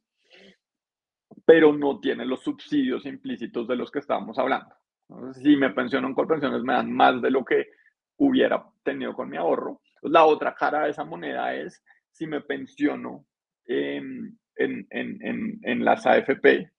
pero 1.46 1.72
no 1.72 2.00
tiene 2.00 2.26
los 2.26 2.42
subsidios 2.42 3.06
implícitos 3.06 3.66
de 3.66 3.76
los 3.76 3.90
que 3.90 4.00
estábamos 4.00 4.38
hablando. 4.38 4.74
si 5.32 5.56
me 5.56 5.70
pensiono 5.70 6.08
en 6.08 6.14
Colpensiones, 6.14 6.62
me 6.62 6.74
dan 6.74 6.92
más 6.92 7.22
de 7.22 7.30
lo 7.30 7.44
que 7.44 7.68
hubiera 8.18 8.62
tenido 8.82 9.14
con 9.14 9.30
mi 9.30 9.38
ahorro. 9.38 9.80
La 10.02 10.26
otra 10.26 10.54
cara 10.54 10.84
de 10.84 10.90
esa 10.90 11.04
moneda 11.04 11.54
es 11.54 11.82
si 12.10 12.26
me 12.26 12.42
pensiono 12.42 13.24
en, 13.64 14.38
en, 14.56 14.86
en, 14.90 15.60
en 15.62 15.84
las 15.84 16.04
AFP 16.04 16.70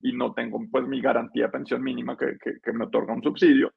y 0.00 0.12
no 0.12 0.32
tengo 0.34 0.60
pues 0.70 0.86
mi 0.86 1.00
garantía 1.00 1.44
de 1.46 1.52
pensión 1.52 1.82
mínima 1.82 2.16
que, 2.16 2.36
que, 2.38 2.60
que, 2.60 2.72
me 2.72 2.84
otorga 2.84 3.14
un 3.14 3.22
subsidio, 3.22 3.72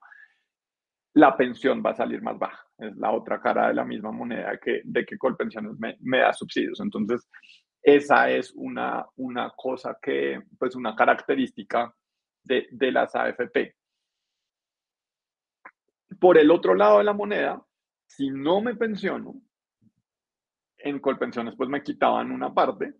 la 1.13 1.35
pensión 1.35 1.81
va 1.85 1.91
a 1.91 1.95
salir 1.95 2.21
más 2.21 2.37
baja. 2.37 2.65
Es 2.77 2.95
la 2.97 3.11
otra 3.11 3.41
cara 3.41 3.67
de 3.67 3.73
la 3.73 3.85
misma 3.85 4.11
moneda 4.11 4.57
que, 4.57 4.81
de 4.83 5.05
que 5.05 5.17
Colpensiones 5.17 5.77
me, 5.79 5.97
me 6.01 6.19
da 6.19 6.33
subsidios. 6.33 6.79
Entonces, 6.79 7.27
esa 7.81 8.29
es 8.29 8.53
una, 8.55 9.05
una 9.15 9.51
cosa 9.55 9.97
que, 10.01 10.41
pues 10.57 10.75
una 10.75 10.95
característica 10.95 11.93
de, 12.43 12.67
de 12.71 12.91
las 12.91 13.15
AFP. 13.15 13.75
Por 16.19 16.37
el 16.37 16.51
otro 16.51 16.75
lado 16.75 16.97
de 16.97 17.03
la 17.05 17.13
moneda, 17.13 17.63
si 18.05 18.29
no 18.29 18.61
me 18.61 18.75
pensiono, 18.75 19.41
en 20.77 20.99
Colpensiones 20.99 21.55
pues 21.55 21.69
me 21.69 21.83
quitaban 21.83 22.31
una 22.31 22.53
parte, 22.53 22.93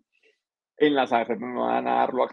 en 0.76 0.94
las 0.94 1.12
AFP 1.12 1.38
me 1.38 1.58
van 1.58 1.86
a 1.86 1.96
dar 1.96 2.14
lo 2.14 2.24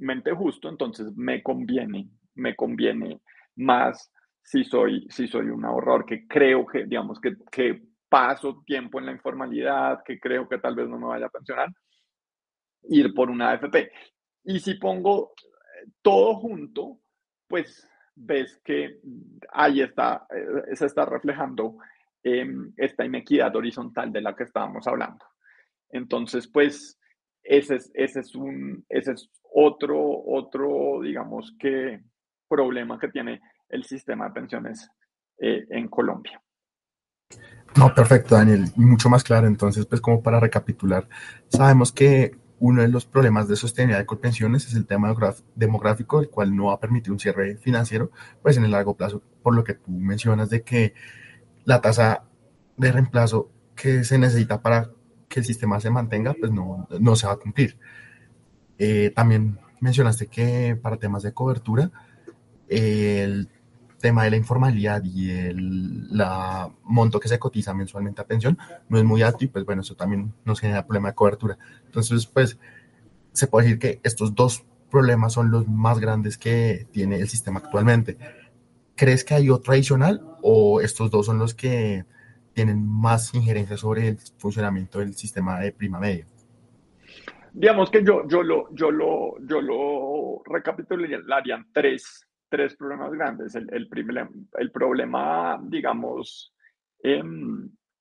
actuarialmente 0.00 0.32
justo, 0.32 0.68
entonces 0.68 1.14
me 1.16 1.42
conviene, 1.42 2.08
me 2.34 2.56
conviene 2.56 3.20
más 3.56 4.10
si 4.42 4.64
soy, 4.64 5.06
si 5.10 5.26
soy 5.28 5.46
un 5.46 5.64
ahorrador 5.64 6.06
que 6.06 6.26
creo 6.26 6.66
que, 6.66 6.84
digamos, 6.86 7.20
que, 7.20 7.36
que 7.50 7.82
paso 8.08 8.62
tiempo 8.66 8.98
en 8.98 9.06
la 9.06 9.12
informalidad, 9.12 10.02
que 10.04 10.18
creo 10.18 10.48
que 10.48 10.58
tal 10.58 10.74
vez 10.74 10.88
no 10.88 10.98
me 10.98 11.06
vaya 11.06 11.26
a 11.26 11.30
pensionar, 11.30 11.68
ir 12.88 13.12
por 13.14 13.30
una 13.30 13.50
AFP. 13.50 13.92
Y 14.44 14.58
si 14.60 14.74
pongo 14.74 15.32
eh, 15.36 15.90
todo 16.02 16.34
junto, 16.36 16.98
pues 17.46 17.86
ves 18.14 18.60
que 18.64 19.00
ahí 19.52 19.82
está, 19.82 20.26
eh, 20.30 20.74
se 20.74 20.86
está 20.86 21.04
reflejando 21.04 21.76
eh, 22.24 22.46
esta 22.76 23.04
inequidad 23.04 23.54
horizontal 23.54 24.10
de 24.10 24.22
la 24.22 24.34
que 24.34 24.44
estábamos 24.44 24.86
hablando. 24.86 25.24
Entonces, 25.90 26.48
pues, 26.48 26.98
ese 27.42 27.76
es, 27.76 27.90
ese 27.94 28.20
es, 28.20 28.34
un, 28.34 28.84
ese 28.88 29.12
es 29.12 29.30
otro, 29.52 29.98
otro, 30.26 31.00
digamos 31.02 31.54
que, 31.58 32.00
problema 32.48 32.98
que 32.98 33.08
tiene 33.08 33.40
el 33.68 33.84
sistema 33.84 34.26
de 34.26 34.32
pensiones 34.32 34.90
eh, 35.38 35.64
en 35.70 35.88
Colombia. 35.88 36.42
No, 37.76 37.94
perfecto, 37.94 38.34
Daniel. 38.34 38.64
Mucho 38.76 39.08
más 39.08 39.22
claro. 39.22 39.46
Entonces, 39.46 39.86
pues 39.86 40.00
como 40.00 40.22
para 40.22 40.40
recapitular, 40.40 41.08
sabemos 41.48 41.92
que 41.92 42.36
uno 42.58 42.82
de 42.82 42.88
los 42.88 43.06
problemas 43.06 43.48
de 43.48 43.56
sostenibilidad 43.56 44.00
de 44.00 44.06
Colpensiones 44.06 44.66
es 44.66 44.74
el 44.74 44.86
tema 44.86 45.14
demográfico, 45.54 46.20
el 46.20 46.28
cual 46.28 46.54
no 46.54 46.66
va 46.66 46.74
a 46.74 46.80
permitir 46.80 47.10
un 47.10 47.18
cierre 47.18 47.56
financiero, 47.56 48.10
pues 48.42 48.56
en 48.58 48.64
el 48.64 48.72
largo 48.72 48.96
plazo, 48.96 49.22
por 49.42 49.54
lo 49.54 49.64
que 49.64 49.74
tú 49.74 49.90
mencionas 49.90 50.50
de 50.50 50.62
que 50.62 50.92
la 51.64 51.80
tasa 51.80 52.24
de 52.76 52.92
reemplazo 52.92 53.50
que 53.74 54.04
se 54.04 54.18
necesita 54.18 54.60
para 54.60 54.90
que 55.28 55.40
el 55.40 55.46
sistema 55.46 55.80
se 55.80 55.90
mantenga, 55.90 56.34
pues 56.38 56.52
no, 56.52 56.86
no 56.98 57.16
se 57.16 57.26
va 57.26 57.34
a 57.34 57.38
cumplir. 57.38 57.78
Eh, 58.82 59.12
también 59.14 59.58
mencionaste 59.80 60.28
que 60.28 60.74
para 60.74 60.96
temas 60.96 61.22
de 61.22 61.34
cobertura, 61.34 61.90
el 62.66 63.46
tema 64.00 64.24
de 64.24 64.30
la 64.30 64.38
informalidad 64.38 65.04
y 65.04 65.30
el 65.30 66.08
monto 66.84 67.20
que 67.20 67.28
se 67.28 67.38
cotiza 67.38 67.74
mensualmente 67.74 68.22
a 68.22 68.26
pensión 68.26 68.56
no 68.88 68.96
es 68.96 69.04
muy 69.04 69.20
alto 69.20 69.44
y 69.44 69.48
pues 69.48 69.66
bueno, 69.66 69.82
eso 69.82 69.94
también 69.96 70.32
nos 70.46 70.60
genera 70.60 70.86
problema 70.86 71.10
de 71.10 71.14
cobertura. 71.14 71.58
Entonces, 71.84 72.26
pues 72.26 72.58
se 73.32 73.48
puede 73.48 73.66
decir 73.66 73.78
que 73.78 74.00
estos 74.02 74.34
dos 74.34 74.64
problemas 74.90 75.34
son 75.34 75.50
los 75.50 75.68
más 75.68 75.98
grandes 75.98 76.38
que 76.38 76.86
tiene 76.90 77.16
el 77.16 77.28
sistema 77.28 77.60
actualmente. 77.60 78.16
¿Crees 78.96 79.24
que 79.24 79.34
hay 79.34 79.50
otro 79.50 79.74
adicional 79.74 80.22
o 80.40 80.80
estos 80.80 81.10
dos 81.10 81.26
son 81.26 81.38
los 81.38 81.52
que 81.52 82.06
tienen 82.54 82.86
más 82.88 83.34
injerencia 83.34 83.76
sobre 83.76 84.08
el 84.08 84.18
funcionamiento 84.38 85.00
del 85.00 85.14
sistema 85.14 85.60
de 85.60 85.70
prima 85.70 86.00
media? 86.00 86.24
Digamos 87.52 87.90
que 87.90 88.04
yo, 88.04 88.26
yo, 88.28 88.42
lo, 88.42 88.74
yo, 88.74 88.90
lo, 88.90 89.38
yo 89.46 89.60
lo 89.60 90.42
recapitularía 90.44 91.56
en 91.56 91.72
tres 91.72 92.26
tres 92.50 92.76
problemas 92.76 93.12
grandes. 93.12 93.54
El, 93.54 93.72
el, 93.72 93.88
primer, 93.88 94.28
el 94.58 94.70
problema, 94.70 95.58
digamos, 95.62 96.52
eh, 97.02 97.22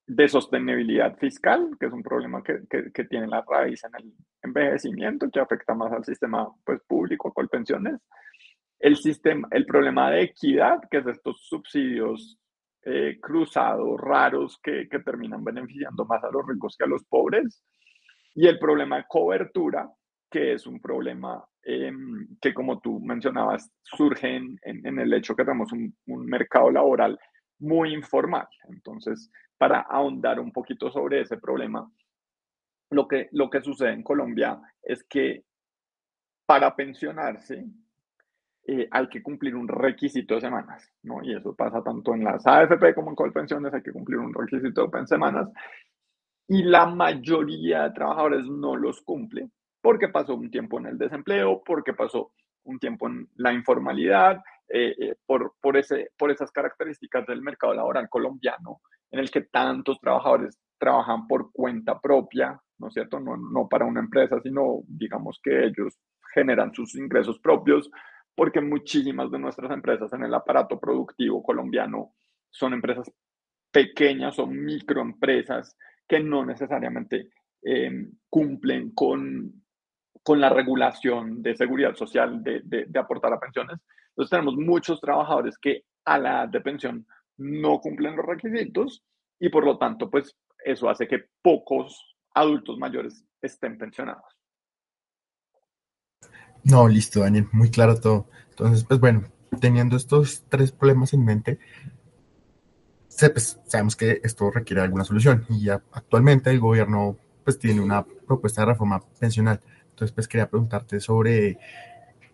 de 0.06 0.28
sostenibilidad 0.28 1.16
fiscal, 1.18 1.78
que 1.80 1.86
es 1.86 1.94
un 1.94 2.04
problema 2.04 2.44
que, 2.44 2.62
que, 2.70 2.92
que, 2.92 3.04
tiene 3.06 3.28
la 3.28 3.46
raíz 3.48 3.84
en 3.86 3.92
el 3.96 4.14
envejecimiento, 4.42 5.30
que 5.30 5.40
afecta 5.40 5.76
más 5.76 5.94
al 5.94 6.04
sistema 6.04 6.50
pues, 6.66 6.82
público, 6.88 7.32
con 7.32 7.48
pensiones. 7.48 8.02
El, 8.80 8.98
sistema, 8.98 9.48
el 9.52 9.66
problema 9.66 10.10
de 10.10 10.24
equidad, 10.24 10.80
que 10.90 10.98
es 10.98 11.06
estos 11.06 11.46
subsidios 11.48 12.40
eh, 12.84 13.20
cruzados, 13.22 14.00
raros, 14.00 14.60
que, 14.64 14.88
que 14.90 15.00
terminan 15.00 15.44
beneficiando 15.44 16.06
más 16.06 16.24
a 16.24 16.32
los 16.32 16.48
ricos 16.48 16.76
que 16.76 16.86
a 16.86 16.88
los 16.88 17.04
pobres. 17.06 17.64
Y 18.36 18.48
el 18.48 18.60
problema 18.60 18.98
de 18.98 19.06
cobertura, 19.08 19.90
que 20.30 20.54
es 20.54 20.68
un 20.68 20.80
problema 20.80 21.44
eh, 21.64 21.92
que, 22.42 22.54
como 22.54 22.80
tú 22.80 23.00
mencionabas, 23.00 23.72
surge 23.84 24.36
en, 24.36 24.60
en, 24.64 25.00
el 25.00 25.14
hecho 25.14 25.36
que 25.36 25.44
tenemos 25.44 25.72
un, 25.72 25.96
un, 26.08 26.26
mercado 26.26 26.72
laboral 26.72 27.20
muy 27.60 27.94
informal. 27.94 28.48
Entonces, 28.70 29.32
para 29.58 29.82
ahondar 29.82 30.40
un 30.40 30.52
poquito 30.52 30.92
sobre 30.92 31.22
ese 31.22 31.38
problema, 31.38 31.92
lo 32.92 33.08
que, 33.08 33.30
lo 33.32 33.50
que 33.50 33.62
sucede 33.62 33.94
en 33.94 34.04
Colombia 34.04 34.60
es 34.82 35.04
que 35.04 35.44
para 36.46 36.76
pensionarse 36.76 37.66
eh, 38.66 38.88
hay 38.92 39.08
que 39.08 39.22
cumplir 39.22 39.56
un 39.56 39.68
requisito 39.68 40.36
de 40.36 40.42
semanas, 40.42 40.92
¿no? 41.04 41.24
Y 41.24 41.36
eso 41.36 41.56
pasa 41.56 41.84
tanto 41.84 42.14
en 42.14 42.24
las 42.24 42.46
AFP 42.46 42.94
como 42.94 43.10
en 43.10 43.16
Colpensiones, 43.16 43.74
hay 43.74 43.82
que 43.82 43.92
cumplir 43.92 44.20
un 44.20 44.34
requisito 44.34 44.88
de 44.88 45.08
semanas. 45.08 45.50
Y 46.50 46.64
la 46.64 46.88
mayoría 46.88 47.84
de 47.84 47.92
trabajadores 47.92 48.46
no 48.46 48.76
los 48.76 49.02
cumple 49.02 49.50
porque 49.82 50.10
pasó 50.10 50.36
un 50.36 50.50
tiempo 50.50 50.80
en 50.80 50.88
el 50.88 50.98
desempleo, 50.98 51.62
porque 51.64 51.94
pasó 51.94 52.32
un 52.64 52.80
tiempo 52.80 53.08
en 53.08 53.30
la 53.36 53.54
informalidad, 53.54 54.42
eh, 54.68 54.96
eh, 55.00 55.16
por, 55.26 55.54
por, 55.62 55.78
ese, 55.78 56.12
por 56.18 56.32
esas 56.32 56.52
características 56.52 57.26
del 57.28 57.42
mercado 57.42 57.74
laboral 57.74 58.10
colombiano, 58.10 58.82
en 59.12 59.20
el 59.20 59.32
que 59.32 59.42
tantos 59.42 60.00
trabajadores 60.00 60.60
trabajan 60.78 61.28
por 61.28 61.52
cuenta 61.52 62.00
propia, 62.00 62.60
¿no 62.80 62.88
es 62.88 62.94
cierto? 62.94 63.20
No, 63.20 63.38
no 63.38 63.68
para 63.70 63.86
una 63.86 64.00
empresa, 64.00 64.40
sino 64.42 64.82
digamos 64.88 65.40
que 65.42 65.66
ellos 65.66 65.98
generan 66.34 66.74
sus 66.74 66.96
ingresos 66.96 67.40
propios, 67.40 67.90
porque 68.36 68.60
muchísimas 68.60 69.32
de 69.32 69.40
nuestras 69.40 69.72
empresas 69.72 70.12
en 70.14 70.24
el 70.24 70.34
aparato 70.34 70.80
productivo 70.80 71.44
colombiano 71.44 72.14
son 72.50 72.74
empresas 72.74 73.12
pequeñas 73.72 74.40
o 74.40 74.48
microempresas 74.48 75.76
que 76.10 76.20
no 76.20 76.44
necesariamente 76.44 77.30
em, 77.62 78.12
cumplen 78.28 78.92
con, 78.92 79.64
con 80.24 80.42
la 80.42 80.50
regulación 80.50 81.44
de 81.44 81.56
seguridad 81.56 81.96
social 81.96 82.44
de, 82.44 82.62
de, 82.66 83.00
aportar 83.00 83.32
a 83.32 83.40
pensiones. 83.40 83.80
Entonces 84.10 84.32
tenemos 84.32 84.56
muchos 84.56 85.00
trabajadores 85.00 85.58
que 85.60 85.84
a 86.06 86.18
la 86.18 86.30
edad 86.30 86.50
de 86.50 86.62
pensión 86.62 87.06
no 87.38 87.80
cumplen 87.80 88.16
los 88.16 88.26
requisitos 88.26 89.04
y 89.40 89.50
por 89.50 89.64
lo 89.64 89.78
tanto, 89.78 90.10
pues 90.10 90.36
eso 90.66 90.90
hace 90.90 91.08
que 91.08 91.26
pocos 91.44 92.18
adultos 92.34 92.78
mayores 92.80 93.24
estén 93.42 93.78
pensionados. 93.78 94.26
No, 96.64 96.88
listo, 96.88 97.22
Daniel, 97.22 97.48
muy 97.52 97.70
claro 97.70 98.00
todo. 98.00 98.30
Entonces, 98.50 98.84
pues 98.84 99.00
bueno, 99.00 99.32
teniendo 99.62 99.96
estos 99.96 100.44
tres 100.50 100.72
problemas 100.72 101.14
en 101.14 101.24
mente, 101.24 101.60
pues, 103.28 103.60
sabemos 103.66 103.96
que 103.96 104.22
esto 104.24 104.50
requiere 104.52 104.82
alguna 104.82 105.04
solución 105.04 105.46
y 105.50 105.70
actualmente 105.70 106.50
el 106.50 106.60
gobierno 106.60 107.18
pues 107.44 107.60
tiene 107.60 107.82
una 107.82 108.06
propuesta 108.06 108.62
de 108.62 108.68
reforma 108.68 109.02
pensional. 109.20 109.60
Entonces, 109.90 110.14
pues 110.14 110.28
quería 110.28 110.50
preguntarte 110.50 111.00
sobre 111.02 111.58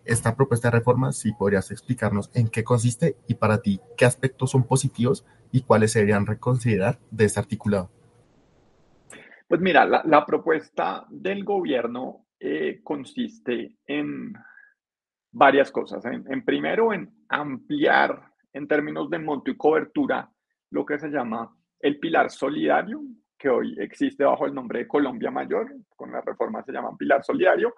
esta 0.04 0.36
propuesta 0.36 0.70
de 0.70 0.78
reforma, 0.78 1.12
si 1.12 1.32
podrías 1.32 1.70
explicarnos 1.70 2.30
en 2.34 2.48
qué 2.48 2.62
consiste 2.62 3.16
y 3.26 3.34
para 3.34 3.60
ti 3.60 3.80
qué 3.96 4.04
aspectos 4.04 4.52
son 4.52 4.64
positivos 4.64 5.26
y 5.50 5.62
cuáles 5.62 5.92
se 5.92 5.98
deberían 5.98 6.26
reconsiderar 6.26 6.98
de 7.10 7.24
este 7.24 7.40
articulado. 7.40 7.90
Pues 9.48 9.60
mira, 9.60 9.84
la, 9.84 10.26
propuesta 10.26 11.06
del 11.08 11.44
gobierno 11.44 12.26
eh, 12.40 12.80
consiste 12.82 13.76
en 13.86 14.32
varias 15.32 15.70
cosas. 15.70 16.04
En, 16.04 16.44
primero, 16.44 16.92
en 16.92 17.10
ampliar 17.28 18.32
en 18.52 18.66
términos 18.66 19.08
de 19.10 19.18
monto 19.18 19.50
y 19.50 19.56
cobertura 19.56 20.30
lo 20.70 20.84
que 20.84 20.98
se 20.98 21.08
llama 21.08 21.54
el 21.80 21.98
pilar 21.98 22.30
solidario, 22.30 23.02
que 23.38 23.48
hoy 23.48 23.76
existe 23.78 24.24
bajo 24.24 24.46
el 24.46 24.54
nombre 24.54 24.80
de 24.80 24.88
Colombia 24.88 25.30
Mayor, 25.30 25.74
con 25.94 26.10
la 26.10 26.20
reforma 26.20 26.62
se 26.62 26.72
llama 26.72 26.96
pilar 26.96 27.22
solidario, 27.22 27.74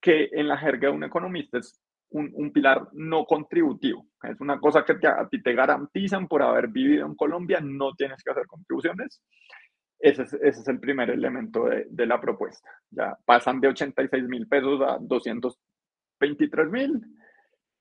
que 0.00 0.28
en 0.32 0.48
la 0.48 0.58
jerga 0.58 0.88
de 0.88 0.94
un 0.94 1.04
economista 1.04 1.58
es 1.58 1.80
un, 2.10 2.52
pilar 2.52 2.88
no 2.92 3.24
contributivo. 3.24 4.06
Es 4.22 4.40
una 4.40 4.58
cosa 4.58 4.84
que 4.84 5.06
a 5.06 5.28
ti 5.28 5.42
te 5.42 5.54
garantizan 5.54 6.26
por 6.26 6.42
haber 6.42 6.68
vivido 6.68 7.06
en 7.06 7.14
Colombia, 7.14 7.60
no 7.60 7.94
tienes 7.94 8.22
que 8.22 8.30
hacer 8.30 8.46
contribuciones. 8.46 9.22
Ese 9.98 10.22
es, 10.42 10.68
el 10.68 10.78
primer 10.78 11.10
elemento 11.10 11.66
de, 11.66 12.06
la 12.06 12.20
propuesta. 12.20 12.70
Ya 12.90 13.16
pasan 13.24 13.60
de 13.60 13.68
86 13.68 14.24
mil 14.24 14.46
pesos 14.46 14.80
a 14.80 14.98
223 15.00 16.70
mil, 16.70 17.02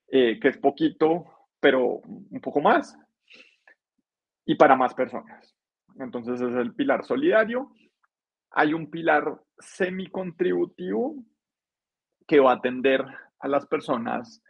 eh, 0.07 0.39
que 0.39 0.47
es 0.47 0.57
poquito, 0.57 1.25
pero 1.59 2.01
un 2.03 2.41
poco 2.41 2.59
más, 2.59 2.97
y 4.47 4.55
para 4.55 4.75
más 4.75 4.95
personas. 4.95 5.53
Entonces 5.99 6.41
es 6.41 6.55
el 6.55 6.73
pilar 6.73 7.03
solidario. 7.03 7.71
Hay 8.51 8.73
un 8.73 8.89
pilar 8.89 9.39
semi-contributivo 9.59 11.15
que 12.25 12.39
va 12.39 12.51
a 12.51 12.55
atender 12.55 13.05
a 13.39 13.47
las 13.47 13.67
personas 13.67 14.41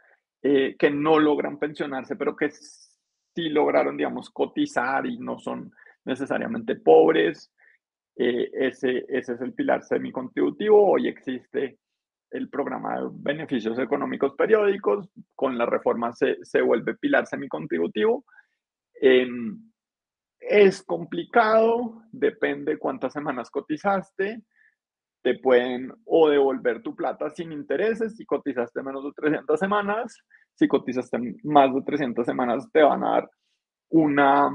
eh, 0.44 0.76
que 0.78 0.92
no 0.92 1.20
logran 1.20 1.58
pensionarse, 1.58 2.16
pero 2.16 2.36
que 2.36 2.52
sí 2.52 3.50
lograron, 3.50 3.98
digamos, 3.98 4.30
cotizar 4.30 5.08
y 5.08 5.18
no 5.18 5.40
son 5.40 5.72
necesariamente 6.06 6.76
pobres. 6.76 7.52
Eh, 8.16 8.52
ese, 8.54 9.04
ese 9.10 9.34
es 9.34 9.42
el 9.42 9.54
pilar 9.54 9.84
semicontributivo. 9.84 10.92
Hoy 10.92 11.08
existe 11.08 11.80
el 12.30 12.50
programa 12.50 13.00
de 13.00 13.08
beneficios 13.14 13.80
económicos 13.80 14.36
periódicos. 14.36 15.10
Con 15.34 15.58
la 15.58 15.66
reforma 15.66 16.14
se, 16.14 16.38
se 16.46 16.62
vuelve 16.62 16.96
pilar 16.96 17.26
semicontributivo. 17.26 18.26
Em, 19.02 19.67
es 20.40 20.84
complicado, 20.84 22.04
depende 22.12 22.78
cuántas 22.78 23.14
semanas 23.14 23.50
cotizaste. 23.50 24.44
Te 25.24 25.40
pueden 25.40 25.92
o 26.06 26.30
devolver 26.30 26.82
tu 26.82 26.96
plata 26.96 27.30
sin 27.30 27.52
intereses 27.52 28.16
si 28.16 28.26
cotizaste 28.26 28.82
menos 28.82 29.04
de 29.04 29.12
300 29.16 29.60
semanas. 29.60 30.16
Si 30.56 30.68
cotizaste 30.68 31.18
más 31.44 31.74
de 31.74 31.82
300 31.82 32.26
semanas, 32.26 32.68
te 32.72 32.82
van 32.82 33.04
a 33.04 33.12
dar 33.12 33.30
una, 33.90 34.50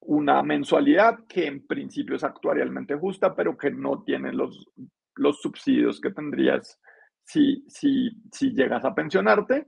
una 0.00 0.42
mensualidad 0.42 1.20
que 1.28 1.46
en 1.46 1.66
principio 1.66 2.16
es 2.16 2.24
actuarialmente 2.24 2.96
justa, 2.96 3.34
pero 3.34 3.56
que 3.56 3.70
no 3.70 4.02
tiene 4.02 4.32
los, 4.32 4.66
los 5.14 5.40
subsidios 5.40 6.00
que 6.00 6.10
tendrías 6.10 6.78
si, 7.24 7.64
si, 7.68 8.10
si 8.32 8.52
llegas 8.52 8.84
a 8.84 8.94
pensionarte. 8.94 9.66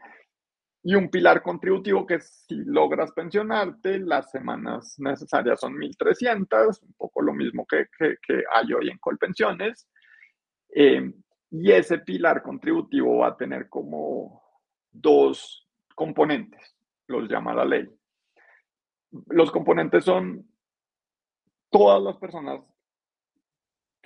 Y 0.83 0.95
un 0.95 1.11
pilar 1.11 1.43
contributivo 1.43 2.07
que 2.07 2.21
si 2.21 2.57
logras 2.64 3.12
pensionarte, 3.12 3.99
las 3.99 4.31
semanas 4.31 4.95
necesarias 4.99 5.61
son 5.61 5.75
1.300, 5.75 6.83
un 6.83 6.95
poco 6.95 7.21
lo 7.21 7.35
mismo 7.35 7.67
que, 7.67 7.87
que, 7.99 8.43
hay 8.53 8.73
hoy 8.73 8.88
en 8.88 8.99
Colpensiones. 8.99 9.88
Eh, 10.75 11.12
y 11.51 11.73
ese 11.73 11.99
pilar 11.99 12.43
contributivo 12.43 13.19
va 13.19 13.29
a 13.29 13.37
tener 13.37 13.69
como 13.69 14.43
dos 14.91 15.67
componentes, 15.95 16.77
los 17.07 17.29
llama 17.29 17.55
la 17.55 17.64
ley 17.64 17.88
los 19.11 19.51
componentes 19.51 20.05
son 20.05 20.47
todas 21.71 22.03
las 22.03 22.17
personas 22.17 22.61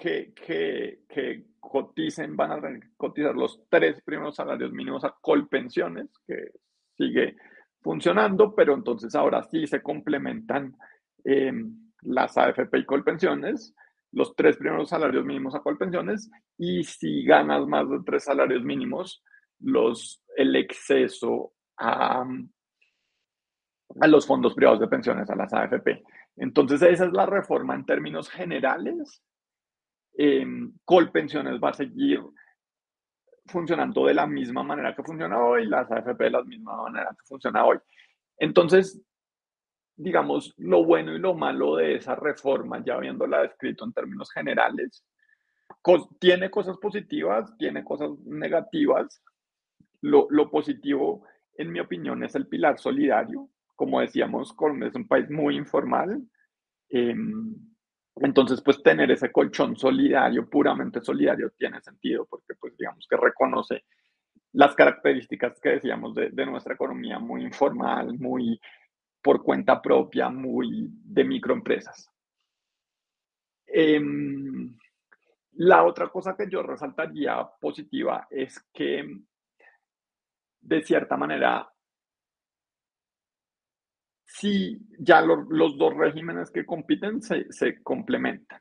que, 0.03 1.03
que, 1.09 1.45
coticen, 1.61 2.37
van 2.37 2.53
a 2.53 2.61
cotizar 2.97 3.35
los 3.35 3.63
tres 3.69 4.03
primeros 4.03 4.35
salarios 4.35 4.73
mínimos 4.73 5.05
a 5.05 5.15
Colpensiones, 5.21 6.11
que 6.27 6.51
sigue 6.97 7.37
funcionando, 7.81 8.55
pero 8.55 8.75
entonces 8.75 9.15
ahora 9.15 9.43
sí 9.45 9.67
se 9.67 9.81
complementan 9.81 10.77
em, 11.25 11.93
las 12.03 12.37
AFP 12.37 12.79
y 12.79 12.85
Colpensiones, 12.85 13.75
los 14.11 14.35
tres 14.35 14.57
primeros 14.57 14.89
salarios 14.89 15.25
mínimos 15.25 15.55
a 15.55 15.61
Colpensiones, 15.61 16.31
y 16.59 16.83
si 16.83 17.25
ganas 17.25 17.67
más 17.67 17.89
de 17.89 18.01
tres 18.05 18.25
salarios 18.25 18.65
mínimos, 18.65 19.23
los, 19.61 20.21
el 20.37 20.57
exceso 20.57 21.53
a, 21.79 22.25
a 24.01 24.07
los 24.09 24.27
fondos 24.27 24.55
privados 24.55 24.81
de 24.81 24.89
pensiones, 24.89 25.31
a 25.31 25.37
las 25.37 25.53
AFP. 25.53 26.03
Entonces, 26.37 26.83
esa 26.83 27.07
es 27.07 27.13
la 27.13 27.27
reforma 27.27 27.75
en 27.75 27.87
términos 27.87 28.29
generales. 28.29 29.23
Eh, 30.15 30.47
Colpensiones 30.85 31.61
va 31.61 31.71
a 31.71 31.75
seguir 31.75 32.23
funcionando 33.47 34.07
de 34.07 34.15
la 34.15 34.27
misma 34.27 34.63
manera 34.63 34.95
que 34.95 35.03
funciona 35.03 35.43
hoy, 35.43 35.67
las 35.67 35.91
AFP 35.91 36.25
de 36.25 36.31
la 36.31 36.43
misma 36.43 36.83
manera 36.83 37.11
que 37.11 37.27
funciona 37.27 37.65
hoy. 37.65 37.79
Entonces, 38.39 39.03
digamos, 39.97 40.55
lo 40.59 40.85
bueno 40.85 41.15
y 41.15 41.19
lo 41.19 41.35
malo 41.35 41.77
de 41.77 41.97
esa 41.97 42.15
reforma, 42.15 42.83
ya 42.85 42.95
habiéndola 42.95 43.43
descrito 43.43 43.85
en 43.85 43.93
términos 43.93 44.31
generales, 44.31 45.05
tiene 46.19 46.51
cosas 46.51 46.79
positivas, 46.79 47.57
tiene 47.59 47.83
cosas 47.85 48.11
negativas. 48.25 49.23
Lo, 50.01 50.27
lo 50.31 50.51
positivo, 50.51 51.25
en 51.57 51.73
mi 51.73 51.81
opinión, 51.81 52.23
es 52.25 52.35
el 52.35 52.47
pilar 52.47 52.79
solidario, 52.79 53.49
como 53.83 54.01
decíamos, 54.01 54.53
Colombia 54.53 54.89
es 54.89 54.95
un 54.95 55.09
país 55.09 55.29
muy 55.29 55.57
informal. 55.57 56.23
Em, 56.89 57.55
entonces, 58.17 58.61
pues 58.63 58.83
tener 58.83 59.11
ese 59.11 59.33
colchón 59.33 59.77
solidario, 59.77 60.49
puramente 60.49 61.01
solidario, 61.01 61.51
tiene 61.57 61.81
sentido 61.81 62.27
porque, 62.27 62.55
pues, 62.61 62.77
digamos 62.77 63.07
que 63.09 63.17
reconoce 63.17 63.85
las 64.53 64.75
características 64.75 65.59
que 65.61 65.71
decíamos 65.71 66.15
de, 66.15 66.47
nuestra 66.47 66.75
economía 66.75 67.19
muy 67.19 67.43
informal, 67.43 68.19
muy 68.19 68.61
por 69.23 69.43
cuenta 69.43 69.81
propia, 69.81 70.29
muy 70.29 70.89
de 70.91 71.25
microempresas. 71.25 72.11
Em, 73.67 74.77
la 75.53 75.85
otra 75.85 76.09
cosa 76.09 76.37
que 76.37 76.51
yo 76.51 76.63
resaltaría 76.63 77.49
positiva 77.61 78.27
es 78.31 78.61
que, 78.75 79.07
de 80.61 80.83
cierta 80.83 81.17
manera, 81.17 81.72
si 84.35 84.79
ya 84.99 85.21
los 85.21 85.77
dos 85.77 85.95
regímenes 85.95 86.51
que 86.51 86.65
compiten 86.65 87.21
se, 87.21 87.83
complementan. 87.83 88.61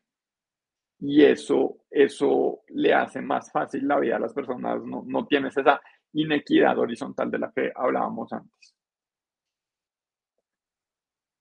Y 0.99 1.23
eso, 1.23 1.86
eso 1.89 2.63
le 2.67 2.93
hace 2.93 3.21
más 3.21 3.49
fácil 3.51 3.88
la 3.88 3.99
vida 3.99 4.17
a 4.17 4.19
las 4.19 4.34
personas, 4.34 4.84
no, 4.84 5.03
no 5.07 5.25
tienes 5.25 5.55
esa 5.57 5.81
inequidad 6.13 6.77
horizontal 6.77 7.31
de 7.31 7.39
la 7.39 7.51
que 7.55 7.71
hablábamos 7.73 8.31
antes. 8.34 8.75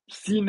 Sin 0.06 0.48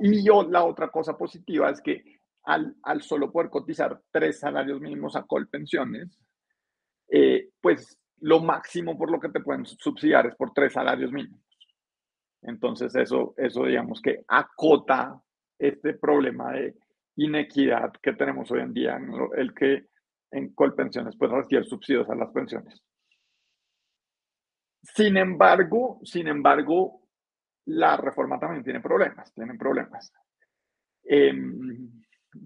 y 0.00 0.24
yo, 0.24 0.42
la 0.42 0.64
otra 0.64 0.88
cosa 0.88 1.16
positiva 1.16 1.70
es 1.70 1.80
que 1.80 2.02
al, 2.42 2.74
solo 3.00 3.30
poder 3.30 3.48
cotizar 3.48 4.00
tres 4.10 4.40
salarios 4.40 4.80
mínimos 4.80 5.14
a 5.14 5.22
Colpensiones, 5.22 6.18
eh, 7.08 7.50
pues 7.60 7.96
lo 8.20 8.40
máximo 8.40 8.98
por 8.98 9.10
lo 9.10 9.20
que 9.20 9.28
te 9.28 9.40
pueden 9.40 9.64
subsidiar 9.66 10.26
es 10.26 10.34
por 10.34 10.52
tres 10.52 10.72
salarios 10.72 11.12
mínimos. 11.12 11.43
Entonces 12.44 12.94
eso, 12.94 13.34
eso 13.36 13.64
digamos 13.64 14.00
que 14.00 14.24
acota 14.28 15.20
este 15.58 15.94
problema 15.94 16.52
de 16.52 16.74
inequidad 17.16 17.92
que 18.02 18.12
tenemos 18.12 18.50
hoy 18.50 18.60
en 18.60 18.74
día, 18.74 18.98
el 19.36 19.54
que 19.54 19.86
en 20.30 20.54
Colpensiones 20.54 21.16
pues 21.16 21.30
recibe 21.30 21.64
subsidios 21.64 22.08
a 22.10 22.14
las 22.14 22.30
pensiones. 22.32 22.82
Sin 24.82 25.16
embargo, 25.16 26.00
sin 26.04 26.28
embargo, 26.28 27.08
la 27.66 27.96
reforma 27.96 28.38
también 28.38 28.64
tiene 28.64 28.80
problemas, 28.80 29.32
tienen 29.32 29.56
problemas. 29.56 30.12
Em, 31.04 32.02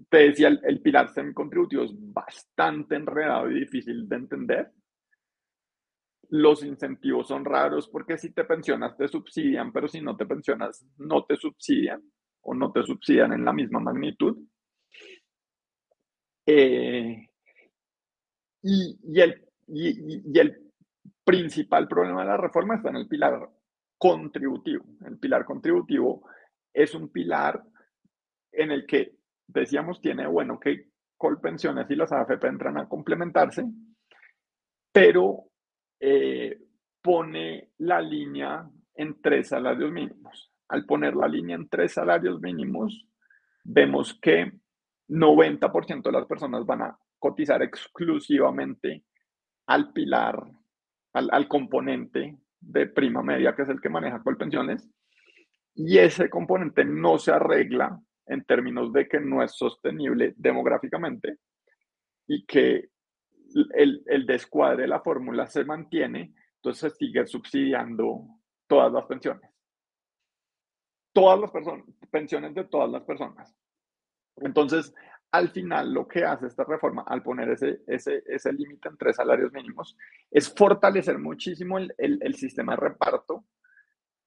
te 0.07 0.17
decía, 0.17 0.47
el, 0.47 0.61
el 0.63 0.81
pilar 0.81 1.09
semicontributivo 1.09 1.83
es 1.83 1.91
bastante 1.93 2.95
enredado 2.95 3.49
y 3.49 3.59
difícil 3.59 4.07
de 4.07 4.15
entender. 4.15 4.71
Los 6.29 6.63
incentivos 6.63 7.27
son 7.27 7.43
raros 7.43 7.87
porque 7.87 8.17
si 8.17 8.31
te 8.31 8.43
pensionas 8.43 8.95
te 8.95 9.07
subsidian, 9.07 9.71
pero 9.71 9.87
si 9.87 10.01
no 10.01 10.15
te 10.15 10.25
pensionas 10.25 10.85
no 10.97 11.25
te 11.25 11.35
subsidian 11.35 12.01
o 12.41 12.53
no 12.53 12.71
te 12.71 12.83
subsidian 12.83 13.33
en 13.33 13.43
la 13.43 13.53
misma 13.53 13.79
magnitud. 13.79 14.37
Eh, 16.45 17.27
y, 18.61 19.19
el, 19.19 19.45
y, 19.67 20.39
el 20.39 20.71
principal 21.23 21.87
problema 21.87 22.21
de 22.21 22.27
la 22.27 22.37
reforma 22.37 22.75
está 22.75 22.89
en 22.89 22.97
el 22.97 23.07
pilar 23.07 23.49
contributivo. 23.97 24.85
El 25.05 25.17
pilar 25.19 25.45
contributivo 25.45 26.27
es 26.73 26.93
un 26.95 27.09
pilar 27.09 27.63
en 28.51 28.71
el 28.71 28.85
que, 28.85 29.15
decíamos, 29.47 30.01
tiene, 30.01 30.27
bueno, 30.27 30.59
que 30.59 30.89
Colpensiones 31.19 31.91
y 31.91 31.97
las 31.97 32.13
AFP 32.13 32.47
entran 32.47 32.77
a 32.77 32.87
complementarse, 32.87 33.65
pero 34.89 35.49
eh, 35.99 36.57
pone 37.01 37.71
la 37.79 38.01
línea 38.01 38.69
en 38.95 39.21
tres 39.21 39.49
salarios 39.49 39.91
mínimos. 39.91 40.51
Al 40.69 40.85
poner 40.85 41.15
la 41.15 41.27
línea 41.27 41.55
en 41.55 41.67
tres 41.67 41.93
salarios 41.93 42.39
mínimos, 42.41 43.07
vemos 43.63 44.17
que 44.21 44.51
90% 45.07 46.03
de 46.03 46.11
las 46.11 46.25
personas 46.25 46.65
van 46.65 46.83
a 46.83 46.99
cotizar 47.17 47.61
exclusivamente 47.61 49.03
al 49.67 49.91
pilar, 49.91 50.41
al, 51.13 51.47
componente 51.47 52.37
de 52.59 52.87
prima 52.87 53.21
media, 53.21 53.55
que 53.55 53.63
es 53.63 53.69
el 53.69 53.81
que 53.81 53.89
maneja 53.89 54.23
Colpensiones, 54.23 54.89
y 55.75 55.97
ese 55.97 56.29
componente 56.29 56.83
no 56.85 57.17
se 57.17 57.31
arregla 57.31 57.99
en 58.25 58.43
términos 58.45 58.91
de 58.93 59.07
que 59.07 59.19
no 59.19 59.43
es 59.43 59.55
sostenible 59.55 60.33
demográficamente 60.37 61.37
y 62.27 62.45
que 62.45 62.89
el, 63.73 64.03
el 64.05 64.25
descuadre 64.25 64.83
de 64.83 64.87
la 64.87 65.01
fórmula 65.01 65.47
se 65.47 65.63
mantiene, 65.63 66.33
entonces 66.55 66.95
sigue 66.97 67.25
subsidiando 67.25 68.27
todas 68.67 68.91
las 68.91 69.05
pensiones. 69.05 69.49
Todas 71.13 71.39
las 71.39 71.51
personas, 71.51 71.85
pensiones 72.11 72.53
de 72.53 72.65
todas 72.65 72.89
las 72.89 73.03
personas. 73.03 73.55
Entonces, 74.37 74.93
al 75.31 75.49
final 75.49 75.93
lo 75.93 76.07
que 76.07 76.23
hace 76.23 76.47
esta 76.47 76.63
reforma 76.63 77.03
al 77.05 77.21
poner 77.21 77.49
ese, 77.49 77.81
ese, 77.87 78.23
ese 78.25 78.51
límite 78.53 78.89
en 78.89 78.97
tres 78.97 79.15
salarios 79.15 79.51
mínimos 79.51 79.95
es 80.31 80.53
fortalecer 80.53 81.19
muchísimo 81.19 81.77
el, 81.77 81.93
el, 81.97 82.35
sistema 82.35 82.73
de 82.73 82.81
reparto, 82.81 83.45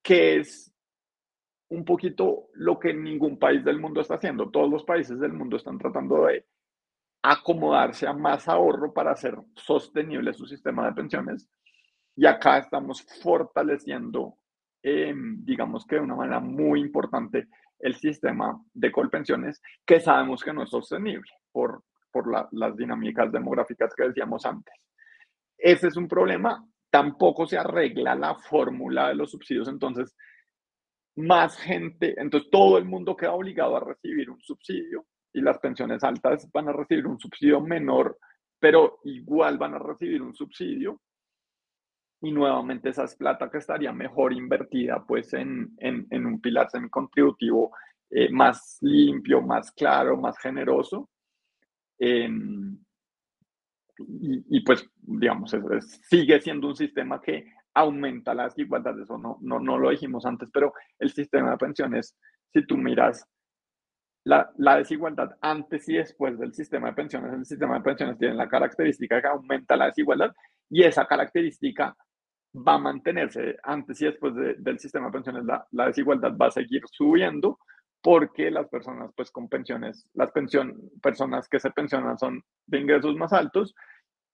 que 0.01 0.37
es 0.37 0.73
un 1.69 1.83
poquito 1.83 2.49
lo 2.53 2.79
que 2.79 2.93
ningún 2.93 3.37
país 3.37 3.63
del 3.65 3.79
mundo 3.79 4.01
está 4.01 4.15
haciendo. 4.15 4.49
Todos 4.49 4.69
los 4.69 4.83
países 4.83 5.19
del 5.19 5.33
mundo 5.33 5.57
están 5.57 5.77
tratando 5.77 6.25
de 6.25 6.45
acomodarse 7.23 8.05
a 8.05 8.13
más 8.13 8.49
ahorro 8.49 8.93
para 8.93 9.11
hacer 9.11 9.37
sostenible 9.55 10.33
su 10.33 10.45
sistema 10.45 10.85
de 10.85 10.93
pensiones. 10.93 11.49
Y 12.15 12.25
acá 12.25 12.57
estamos 12.57 13.01
fortaleciendo, 13.23 14.37
em, 14.83 15.43
digamos 15.43 15.85
que 15.85 15.95
de 15.95 16.01
una 16.01 16.15
manera 16.15 16.41
muy 16.41 16.81
importante, 16.81 17.47
el 17.79 17.95
sistema 17.95 18.61
de 18.73 18.91
colpensiones 18.91 19.61
que 19.85 19.99
sabemos 19.99 20.43
que 20.43 20.53
no 20.53 20.63
es 20.63 20.69
sostenible 20.69 21.31
por, 21.51 21.83
por 22.11 22.53
las 22.53 22.75
dinámicas 22.75 23.31
demográficas 23.31 23.93
que 23.95 24.07
decíamos 24.07 24.45
antes. 24.45 24.75
Ese 25.57 25.87
es 25.87 25.97
un 25.97 26.07
problema. 26.07 26.65
Tampoco 26.89 27.45
se 27.45 27.57
arregla 27.57 28.15
la 28.15 28.35
fórmula 28.35 29.09
de 29.09 29.15
los 29.15 29.31
subsidios, 29.31 29.67
entonces 29.67 30.15
más 31.15 31.57
gente, 31.57 32.15
entonces 32.17 32.49
todo 32.51 32.77
el 32.77 32.85
mundo 32.85 33.15
queda 33.15 33.33
obligado 33.33 33.77
a 33.77 33.83
recibir 33.83 34.29
un 34.29 34.41
subsidio 34.41 35.05
y 35.33 35.41
las 35.41 35.57
pensiones 35.57 36.03
altas 36.03 36.49
van 36.51 36.69
a 36.69 36.73
recibir 36.73 37.07
un 37.07 37.19
subsidio 37.19 37.59
menor, 37.59 38.17
pero 38.59 38.99
igual 39.03 39.57
van 39.57 39.73
a 39.73 39.79
recibir 39.79 40.21
un 40.21 40.35
subsidio 40.35 41.01
y 42.23 42.31
nuevamente 42.31 42.89
esa 42.89 43.03
es 43.03 43.15
plata 43.15 43.51
que 43.51 43.57
estaría 43.57 43.91
mejor 43.91 44.31
invertida 44.31 45.03
pues 45.05 45.33
en, 45.33 45.75
en, 45.77 46.25
un 46.25 46.39
pilar 46.39 46.69
semicontributivo 46.69 47.73
eh, 48.09 48.29
más 48.31 48.77
limpio, 48.79 49.41
más 49.41 49.71
claro, 49.71 50.15
más 50.15 50.37
generoso. 50.37 51.09
Em, 51.99 52.77
y, 53.97 54.61
pues, 54.61 54.89
digamos, 54.95 55.55
sigue 56.09 56.39
siendo 56.41 56.67
un 56.67 56.75
sistema 56.75 57.21
que 57.21 57.45
aumenta 57.73 58.33
las 58.33 58.55
desigualdades, 58.55 59.03
eso 59.03 59.17
no, 59.17 59.37
no, 59.41 59.59
no 59.59 59.77
lo 59.77 59.89
dijimos 59.89 60.25
antes, 60.25 60.49
pero 60.51 60.73
el 60.99 61.11
sistema 61.11 61.51
de 61.51 61.57
pensiones, 61.57 62.17
si 62.51 62.65
tú 62.65 62.77
miras 62.77 63.27
la, 64.25 64.49
la, 64.57 64.77
desigualdad 64.77 65.37
antes 65.41 65.87
y 65.89 65.95
después 65.95 66.39
del 66.39 66.53
sistema 66.53 66.87
de 66.87 66.93
pensiones, 66.93 67.33
el 67.33 67.45
sistema 67.45 67.75
de 67.75 67.81
pensiones 67.81 68.17
tiene 68.17 68.35
la 68.35 68.47
característica 68.47 69.21
que 69.21 69.27
aumenta 69.27 69.75
la 69.75 69.87
desigualdad 69.87 70.33
y 70.69 70.83
esa 70.83 71.05
característica 71.05 71.95
va 72.55 72.75
a 72.75 72.79
mantenerse 72.79 73.57
antes 73.63 74.01
y 74.01 74.05
después 74.05 74.33
del 74.35 74.79
sistema 74.79 75.07
de 75.07 75.11
pensiones, 75.11 75.45
la, 75.45 75.67
la, 75.71 75.87
desigualdad 75.87 76.37
va 76.37 76.47
a 76.47 76.51
seguir 76.51 76.83
subiendo 76.91 77.59
porque 78.01 78.51
las 78.51 78.67
personas 78.67 79.11
pues 79.15 79.31
con 79.31 79.47
pensiones, 79.49 80.07
las 80.13 80.31
pensión, 80.31 80.77
personas 81.01 81.47
que 81.47 81.59
se 81.59 81.71
pensionan 81.71 82.17
son 82.17 82.43
de 82.67 82.79
ingresos 82.79 83.15
más 83.15 83.33
altos 83.33 83.73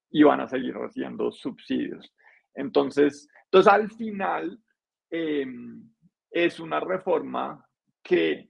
y 0.10 0.24
van 0.24 0.42
a 0.42 0.48
seguir 0.48 0.76
recibiendo 0.76 1.32
subsidios. 1.32 2.12
Entonces, 2.56 3.28
entonces 3.46 3.72
al 3.72 3.92
final 3.92 4.60
em, 5.12 5.88
es 6.32 6.60
una 6.60 6.80
reforma 6.80 7.64
que 8.04 8.50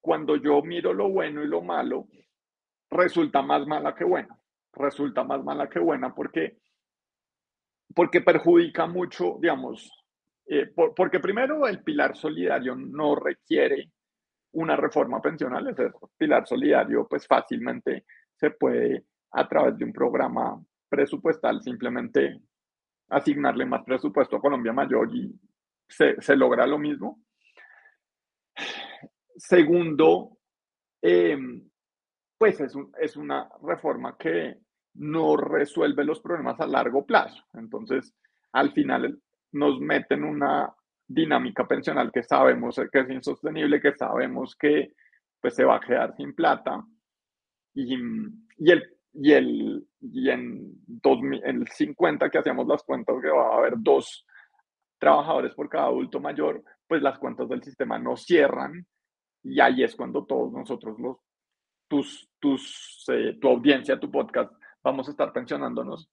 cuando 0.00 0.36
yo 0.36 0.62
miro 0.62 0.92
lo 0.92 1.08
bueno 1.08 1.42
y 1.42 1.46
lo 1.46 1.62
malo, 1.62 2.08
resulta 2.90 3.42
más 3.42 3.66
mala 3.66 3.94
que 3.94 4.04
buena. 4.04 4.38
Resulta 4.72 5.24
más 5.24 5.42
mala 5.42 5.68
que 5.68 5.78
buena 5.78 6.14
porque 6.14 6.58
porque 7.94 8.20
perjudica 8.20 8.86
mucho, 8.86 9.38
digamos, 9.40 9.90
eh, 10.46 10.72
porque 10.74 11.20
primero 11.20 11.66
el 11.66 11.82
pilar 11.82 12.16
solidario 12.16 12.74
no 12.74 13.14
requiere 13.16 13.90
una 14.52 14.76
reforma 14.76 15.20
pensional, 15.20 15.68
el 15.68 15.92
pilar 16.16 16.46
solidario 16.46 17.06
pues 17.08 17.26
fácilmente 17.26 18.04
se 18.34 18.50
puede 18.50 19.04
a 19.32 19.46
través 19.46 19.76
de 19.76 19.84
un 19.84 19.92
programa 19.92 20.62
presupuestal 20.88 21.62
simplemente 21.62 22.40
asignarle 23.10 23.66
más 23.66 23.84
presupuesto 23.84 24.36
a 24.36 24.40
Colombia 24.40 24.72
Mayor 24.72 25.14
y 25.14 25.38
se, 25.86 26.20
se 26.20 26.36
logra 26.36 26.66
lo 26.66 26.78
mismo. 26.78 27.20
Segundo, 29.38 30.36
em, 31.00 31.62
pues 32.36 32.60
es, 32.60 32.74
un, 32.74 32.92
es 33.00 33.16
una 33.16 33.48
reforma 33.62 34.16
que 34.18 34.58
no 34.94 35.36
resuelve 35.36 36.04
los 36.04 36.20
problemas 36.20 36.60
a 36.60 36.66
largo 36.66 37.06
plazo. 37.06 37.44
Entonces, 37.54 38.12
al 38.52 38.72
final 38.72 39.20
nos 39.52 39.80
meten 39.80 40.24
una 40.24 40.74
dinámica 41.06 41.66
pensional 41.66 42.10
que 42.12 42.22
sabemos 42.22 42.80
que 42.92 42.98
es 42.98 43.10
insostenible, 43.10 43.80
que 43.80 43.94
sabemos 43.94 44.56
que 44.56 44.92
pues, 45.40 45.54
se 45.54 45.64
va 45.64 45.76
a 45.76 45.80
quedar 45.80 46.14
sin 46.16 46.34
plata. 46.34 46.84
Y, 47.74 47.94
y, 47.94 48.70
el, 48.72 48.96
y, 49.12 49.32
el, 49.32 49.86
y 50.00 50.30
en 50.30 50.82
el 51.44 51.68
50 51.68 52.28
que 52.28 52.38
hacíamos 52.38 52.66
las 52.66 52.82
cuentas 52.82 53.16
que 53.22 53.30
va 53.30 53.54
a 53.54 53.58
haber 53.58 53.74
dos 53.76 54.26
trabajadores 54.98 55.54
por 55.54 55.68
cada 55.68 55.86
adulto 55.86 56.18
mayor, 56.18 56.64
pues 56.88 57.02
las 57.02 57.18
cuentas 57.20 57.48
del 57.48 57.62
sistema 57.62 58.00
no 58.00 58.16
cierran 58.16 58.84
y 59.48 59.60
ahí 59.60 59.82
es 59.82 59.96
cuando 59.96 60.24
todos 60.24 60.52
nosotros, 60.52 60.98
los, 60.98 61.16
tus, 61.88 62.28
tus, 62.38 63.04
eh, 63.08 63.38
tu 63.40 63.48
audiencia, 63.48 63.98
tu 63.98 64.10
podcast, 64.10 64.52
vamos 64.82 65.08
a 65.08 65.10
estar 65.10 65.32
pensionándonos. 65.32 66.08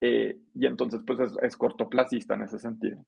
Eh, 0.00 0.38
y 0.54 0.66
entonces, 0.66 1.00
pues 1.06 1.32
es, 1.42 1.56
cortoplacista 1.56 2.34
en 2.34 2.42
ese 2.42 2.58
sentido. 2.58 3.04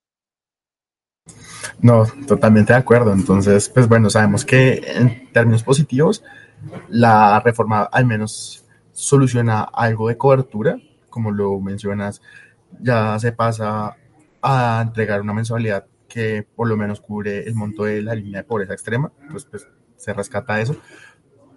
No, 1.80 2.04
totalmente 2.26 2.72
de 2.72 2.78
acuerdo. 2.78 3.12
Entonces, 3.12 3.68
pues 3.68 3.88
bueno, 3.88 4.10
sabemos 4.10 4.44
que 4.44 4.82
en 4.84 5.30
términos 5.32 5.62
positivos, 5.62 6.24
la 6.88 7.40
reforma 7.40 7.82
al 7.84 8.06
menos 8.06 8.64
soluciona 8.92 9.62
algo 9.62 10.08
de 10.08 10.16
cobertura, 10.16 10.78
como 11.10 11.30
lo 11.30 11.60
mencionas, 11.60 12.22
ya 12.80 13.18
se 13.18 13.32
pasa 13.32 13.96
a 14.42 14.82
entregar 14.82 15.20
una 15.20 15.34
mensualidad 15.34 15.86
que 16.08 16.42
por 16.42 16.68
lo 16.68 16.76
menos 16.76 17.00
cubre 17.00 17.46
el 17.46 17.54
monto 17.54 17.84
de 17.84 18.02
la 18.02 18.14
línea 18.14 18.42
de 18.42 18.48
pobreza 18.48 18.72
extrema, 18.72 19.12
pues, 19.30 19.44
pues 19.44 19.68
se 19.96 20.12
rescata 20.12 20.60
eso, 20.60 20.76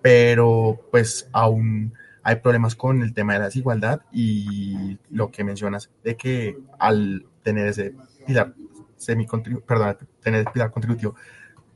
pero 0.02 0.80
pues 0.92 1.30
aún 1.32 1.94
hay 2.24 2.38
problemas 2.38 2.76
con 2.76 3.02
el 3.02 3.14
tema 3.14 3.34
de 3.34 3.40
la 3.40 3.46
desigualdad 3.46 4.02
y 4.12 4.98
lo 5.10 5.32
que 5.32 5.44
mencionas 5.44 5.90
de 6.04 6.16
que 6.16 6.58
al 6.78 7.26
tener 7.44 7.68
ese 7.68 7.96
pilar 8.26 8.54
perdón, 9.66 9.98
tener 10.22 10.42
el 10.42 10.52
pilar 10.52 10.72
contributivo 10.72 11.16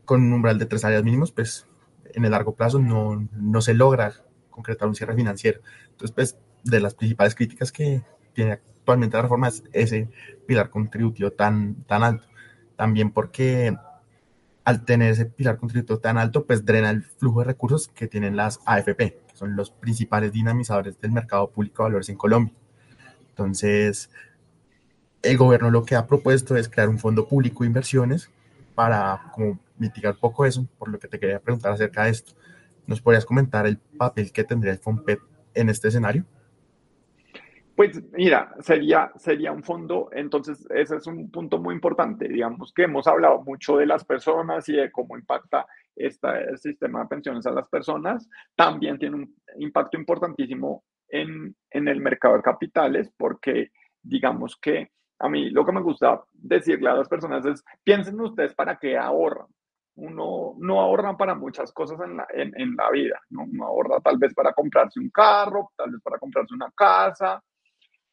con 0.06 0.22
un 0.22 0.34
umbral 0.34 0.60
de 0.60 0.66
tres 0.66 0.82
salarios 0.82 1.04
mínimos, 1.04 1.32
pues 1.32 1.66
en 2.14 2.26
el 2.26 2.32
largo 2.32 2.54
plazo 2.54 2.80
no, 2.80 3.28
no 3.32 3.62
se 3.62 3.74
logra 3.74 4.14
concretar 4.50 4.88
un 4.88 4.96
cierre 4.96 5.16
financiero. 5.16 5.62
Entonces, 5.92 6.12
pues 6.12 6.38
de 6.64 6.80
las 6.80 6.94
principales 6.94 7.36
críticas 7.36 7.72
que 7.72 8.02
tiene 8.34 8.54
actualmente 8.54 9.18
la 9.18 9.24
reforma 9.24 9.48
es 9.48 9.64
ese 9.72 10.10
pilar 10.46 10.70
contributivo 10.70 11.32
tan, 11.32 11.76
tan 11.86 12.04
alto. 12.04 12.28
También 12.76 13.12
porque 13.12 13.76
al 14.64 14.86
tener 14.86 15.12
ese 15.12 15.26
pilar 15.26 15.58
contributivo 15.58 16.00
tan 16.00 16.18
alto, 16.18 16.46
pues 16.46 16.66
drena 16.66 16.90
el 16.90 17.04
flujo 17.04 17.40
de 17.40 17.46
recursos 17.46 17.90
que 17.90 18.08
tienen 18.08 18.36
las 18.36 18.60
AFP, 18.66 19.20
que 19.28 19.36
son 19.36 19.56
los 19.56 19.72
principales 19.72 20.32
dinamizadores 20.32 21.00
del 21.02 21.12
mercado 21.12 21.50
público 21.50 21.84
de 21.84 21.90
valores 21.90 22.10
en 22.10 22.16
Colombia. 22.16 22.54
Entonces, 23.30 24.10
el 25.22 25.38
gobierno 25.38 25.72
lo 25.72 25.86
que 25.86 25.96
ha 25.96 26.08
propuesto 26.08 26.56
es 26.56 26.70
crear 26.70 26.90
un 26.90 27.00
fondo 27.00 27.28
público 27.28 27.64
de 27.64 27.68
inversiones 27.68 28.30
para 28.76 29.32
como 29.34 29.60
mitigar 29.78 30.16
poco 30.16 30.46
eso, 30.46 30.66
por 30.78 30.90
lo 30.90 31.00
que 31.00 31.08
te 31.08 31.20
quería 31.20 31.40
preguntar 31.40 31.74
acerca 31.74 32.04
de 32.04 32.12
esto. 32.12 32.34
¿Nos 32.88 33.02
podrías 33.02 33.26
comentar 33.26 33.66
el 33.66 33.78
papel 33.78 34.32
que 34.32 34.44
tendría 34.44 34.74
el 34.74 34.80
FOMPET 34.80 35.20
en 35.54 35.70
este 35.70 35.88
escenario? 35.88 36.26
Pues 37.76 38.04
mira, 38.12 38.54
sería, 38.60 39.12
sería 39.16 39.52
un 39.52 39.64
fondo, 39.64 40.10
entonces 40.12 40.64
ese 40.70 40.98
es 40.98 41.08
un 41.08 41.32
punto 41.32 41.58
muy 41.58 41.74
importante, 41.74 42.28
digamos 42.28 42.72
que 42.72 42.84
hemos 42.84 43.08
hablado 43.08 43.42
mucho 43.42 43.78
de 43.78 43.88
las 43.88 44.06
personas 44.06 44.70
y 44.70 44.74
de 44.74 44.92
cómo 44.92 45.18
impacta 45.18 45.66
este 45.96 46.56
sistema 46.58 47.02
de 47.02 47.08
pensiones 47.08 47.48
a 47.48 47.52
las 47.52 47.68
personas, 47.70 48.30
también 48.56 49.00
tiene 49.00 49.16
un 49.16 49.36
impacto 49.58 49.98
importantísimo 49.98 50.84
en, 51.08 51.56
en 51.72 51.88
el 51.88 52.00
mercado 52.00 52.36
de 52.36 52.44
capitales 52.44 53.12
porque 53.18 53.72
digamos 54.04 54.56
que 54.58 54.92
a 55.20 55.30
mí 55.30 55.50
lo 55.50 55.66
que 55.66 55.72
me 55.72 55.82
gusta 55.82 56.22
decirle 56.34 56.90
a 56.90 56.96
las 56.96 57.08
personas 57.08 57.46
es, 57.46 57.64
piensen 57.84 58.20
ustedes 58.20 58.54
para 58.54 58.78
qué 58.78 58.98
ahorran. 58.98 59.48
Uno 59.96 60.56
no 60.58 60.82
ahorra 60.82 61.16
para 61.16 61.34
muchas 61.36 61.72
cosas 61.72 62.00
en 62.02 62.18
la, 62.18 62.28
en, 62.34 62.76
la 62.76 62.90
vida, 62.92 63.22
¿no? 63.30 63.44
Uno 63.44 63.66
ahorra 63.66 64.00
tal 64.02 64.18
vez 64.18 64.34
para 64.34 64.52
comprarse 64.52 65.00
un 65.00 65.10
carro, 65.12 65.72
tal 65.78 65.92
vez 65.92 66.02
para 66.02 66.18
comprarse 66.18 66.54
una 66.54 66.72
casa, 66.76 67.42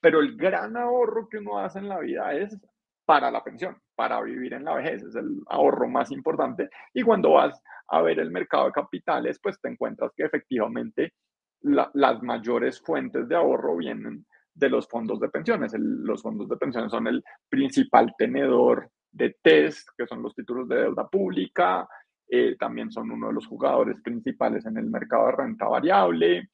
pero 0.01 0.21
el 0.21 0.37
gran 0.37 0.77
ahorro 0.77 1.29
que 1.29 1.39
uno 1.39 1.59
hace 1.59 1.79
en 1.79 1.89
la 1.89 1.99
vida 1.99 2.33
es 2.33 2.57
para 3.05 3.31
la 3.31 3.43
pensión, 3.43 3.77
para 3.95 4.21
vivir 4.23 4.55
en 4.55 4.65
la 4.65 4.75
vejez, 4.75 5.03
es 5.03 5.15
el 5.17 5.41
ahorro 5.49 5.89
más 5.89 6.11
importante. 6.13 6.71
Y 6.95 7.03
cuando 7.03 7.33
vas 7.33 7.61
a 7.89 8.01
ver 8.03 8.21
el 8.21 8.31
mercado 8.31 8.67
de 8.67 8.73
capitales, 8.73 9.39
pues 9.43 9.61
te 9.61 9.69
encuentras 9.69 10.13
que 10.17 10.25
efectivamente 10.25 11.15
las 11.63 12.23
mayores 12.23 12.81
fuentes 12.81 13.29
de 13.29 13.37
ahorro 13.37 13.77
vienen 13.77 14.25
de 14.55 14.69
los 14.69 14.89
fondos 14.89 15.21
de 15.21 15.29
pensiones. 15.29 15.73
los 15.77 16.23
fondos 16.23 16.49
de 16.49 16.57
pensiones 16.57 16.91
son 16.91 17.07
el 17.07 17.23
principal 17.49 18.15
tenedor 18.17 18.91
de 19.11 19.37
test, 19.43 19.89
que 19.97 20.07
son 20.07 20.23
los 20.23 20.35
títulos 20.35 20.69
de 20.69 20.77
deuda 20.77 21.09
pública, 21.09 21.89
eh, 22.29 22.57
también 22.59 22.93
son 22.93 23.11
uno 23.11 23.29
de 23.29 23.35
los 23.35 23.47
jugadores 23.47 24.01
principales 24.03 24.65
en 24.67 24.77
el 24.77 24.87
mercado 24.87 25.27
de 25.27 25.33
renta 25.33 25.67
variable, 25.67 26.51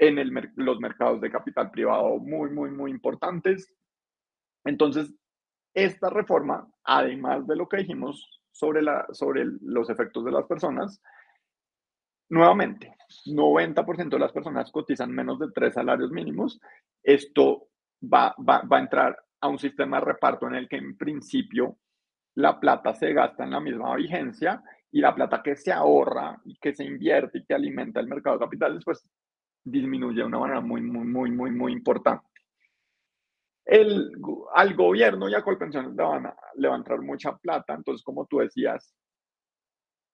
en 0.00 0.50
los 0.56 0.80
mercados 0.80 1.20
de 1.20 1.30
capital 1.30 1.70
privado 1.70 2.18
muy, 2.18 2.50
muy, 2.50 2.70
muy 2.70 2.90
importantes. 2.90 3.70
Entonces, 4.64 5.14
esta 5.74 6.08
reforma, 6.08 6.66
además 6.84 7.46
de 7.46 7.56
lo 7.56 7.68
que 7.68 7.78
dijimos 7.78 8.40
sobre, 8.50 8.80
la, 8.80 9.06
sobre 9.12 9.44
los 9.60 9.90
efectos 9.90 10.24
de 10.24 10.32
las 10.32 10.46
personas, 10.46 11.02
nuevamente, 12.30 12.94
90% 13.26 14.08
de 14.08 14.18
las 14.18 14.32
personas 14.32 14.72
cotizan 14.72 15.12
menos 15.12 15.38
de 15.38 15.50
tres 15.54 15.74
salarios 15.74 16.10
mínimos. 16.10 16.58
Esto 17.02 17.68
va, 18.02 18.34
va, 18.38 18.62
va 18.62 18.78
a 18.78 18.80
entrar 18.80 19.18
a 19.42 19.48
un 19.48 19.58
sistema 19.58 19.98
de 19.98 20.06
reparto 20.06 20.46
en 20.46 20.54
el 20.54 20.68
que 20.68 20.76
en 20.76 20.96
principio 20.96 21.76
la 22.36 22.58
plata 22.58 22.94
se 22.94 23.12
gasta 23.12 23.44
en 23.44 23.50
la 23.50 23.60
misma 23.60 23.94
vigencia 23.96 24.62
y 24.90 25.00
la 25.00 25.14
plata 25.14 25.42
que 25.42 25.56
se 25.56 25.72
ahorra 25.72 26.40
y 26.44 26.56
que 26.58 26.74
se 26.74 26.84
invierte 26.84 27.38
y 27.38 27.44
que 27.44 27.54
alimenta 27.54 28.00
el 28.00 28.08
mercado 28.08 28.38
de 28.38 28.44
capitales, 28.44 28.82
pues 28.84 29.04
disminuye 29.64 30.20
de 30.20 30.26
una 30.26 30.38
manera 30.38 30.60
muy, 30.60 30.80
muy, 30.82 31.06
muy, 31.06 31.30
muy, 31.30 31.50
muy 31.50 31.72
importante. 31.72 32.26
El, 33.64 34.12
al 34.54 34.74
gobierno 34.74 35.28
y 35.28 35.34
a 35.34 35.42
Colpensiones 35.42 35.94
le, 35.94 36.02
van 36.02 36.26
a, 36.26 36.36
le 36.56 36.68
va 36.68 36.74
a 36.74 36.78
entrar 36.78 37.00
mucha 37.00 37.36
plata, 37.36 37.74
entonces 37.74 38.02
como 38.02 38.26
tú 38.26 38.38
decías, 38.38 38.94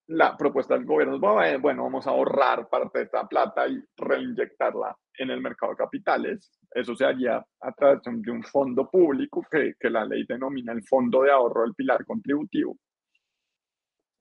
la 0.09 0.37
propuesta 0.37 0.75
del 0.75 0.85
gobierno 0.85 1.43
es, 1.43 1.61
bueno, 1.61 1.85
vamos 1.85 2.07
a 2.07 2.11
ahorrar 2.11 2.69
parte 2.69 2.99
de 2.99 3.05
esta 3.07 3.27
plata 3.27 3.67
y 3.67 3.83
reinyectarla 3.97 4.97
en 5.19 5.31
el 5.31 5.41
mercado 5.41 5.73
de 5.73 5.79
capitales. 5.79 6.53
Eso 6.71 6.95
se 6.95 7.05
haría 7.05 7.45
a 7.61 7.73
través 7.73 8.01
de 8.05 8.31
un 8.31 8.43
fondo 8.45 8.89
público 8.89 9.45
que, 9.51 9.75
que 9.79 9.91
la 9.91 10.05
ley 10.05 10.25
denomina 10.29 10.73
el 10.73 10.85
Fondo 10.85 11.23
de 11.23 11.33
Ahorro 11.33 11.63
del 11.63 11.75
Pilar 11.75 12.05
Contributivo. 12.05 12.77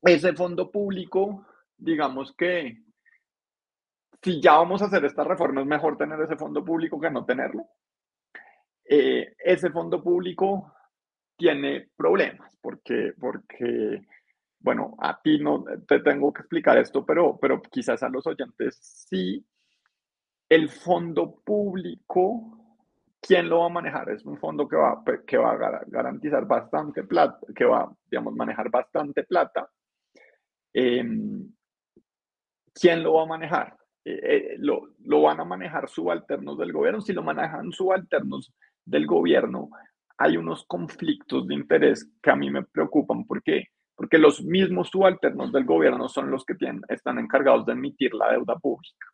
Ese 0.01 0.33
fondo 0.33 0.71
público, 0.71 1.45
digamos 1.77 2.33
que 2.35 2.84
si 4.21 4.41
ya 4.41 4.53
vamos 4.53 4.81
a 4.81 4.85
hacer 4.85 5.05
esta 5.05 5.23
reforma, 5.23 5.61
es 5.61 5.67
mejor 5.67 5.97
tener 5.97 6.19
ese 6.21 6.35
fondo 6.35 6.63
público 6.63 6.99
que 6.99 7.11
no 7.11 7.25
tenerlo. 7.25 7.65
Eh, 8.87 9.35
ese 9.39 9.71
fondo 9.71 10.03
público 10.03 10.73
tiene 11.35 11.89
problemas 11.95 12.55
porque, 12.61 13.13
porque, 13.19 14.01
bueno, 14.59 14.95
a 14.99 15.21
ti 15.21 15.39
no 15.39 15.63
te 15.87 15.99
tengo 15.99 16.31
que 16.31 16.41
explicar 16.41 16.77
esto, 16.77 17.05
pero, 17.05 17.37
pero 17.39 17.61
quizás 17.61 18.01
a 18.03 18.09
los 18.09 18.25
oyentes 18.27 18.77
sí. 19.09 19.45
El 20.47 20.69
fondo 20.69 21.41
público, 21.43 22.77
¿quién 23.19 23.49
lo 23.49 23.61
va 23.61 23.65
a 23.65 23.69
manejar? 23.69 24.09
Es 24.09 24.23
un 24.25 24.37
fondo 24.37 24.67
que 24.67 24.75
va, 24.75 25.03
que 25.25 25.37
va 25.37 25.53
a 25.53 25.83
garantizar 25.87 26.45
bastante 26.45 27.03
plata, 27.03 27.39
que 27.55 27.65
va, 27.65 27.91
digamos, 28.09 28.35
manejar 28.35 28.69
bastante 28.69 29.23
plata. 29.23 29.67
Em, 30.71 31.51
¿Quién 32.73 33.01
lo 33.01 33.13
va 33.13 33.23
a 33.23 33.27
manejar? 33.27 33.75
Eh, 34.05 34.19
eh, 34.23 34.55
lo, 34.59 34.91
lo, 35.03 35.23
van 35.23 35.39
a 35.39 35.45
manejar 35.45 35.89
subalternos 35.89 36.59
del 36.59 36.71
gobierno. 36.71 37.01
Si 37.01 37.11
lo 37.11 37.23
manejan 37.23 37.71
subalternos 37.71 38.53
del 38.85 39.07
gobierno, 39.07 39.69
hay 40.17 40.37
unos 40.37 40.63
conflictos 40.65 41.47
de 41.47 41.55
interés 41.55 42.07
que 42.21 42.29
a 42.29 42.35
mí 42.35 42.51
me 42.51 42.63
preocupan. 42.63 43.25
¿Por 43.25 43.41
qué? 43.41 43.65
Porque 43.95 44.19
los 44.19 44.43
mismos 44.43 44.89
subalternos 44.89 45.51
del 45.51 45.65
gobierno 45.65 46.07
son 46.07 46.29
los 46.29 46.45
que 46.45 46.53
tienen, 46.53 46.83
están 46.87 47.17
encargados 47.17 47.65
de 47.65 47.73
emitir 47.73 48.13
la 48.13 48.31
deuda 48.31 48.55
pública. 48.57 49.07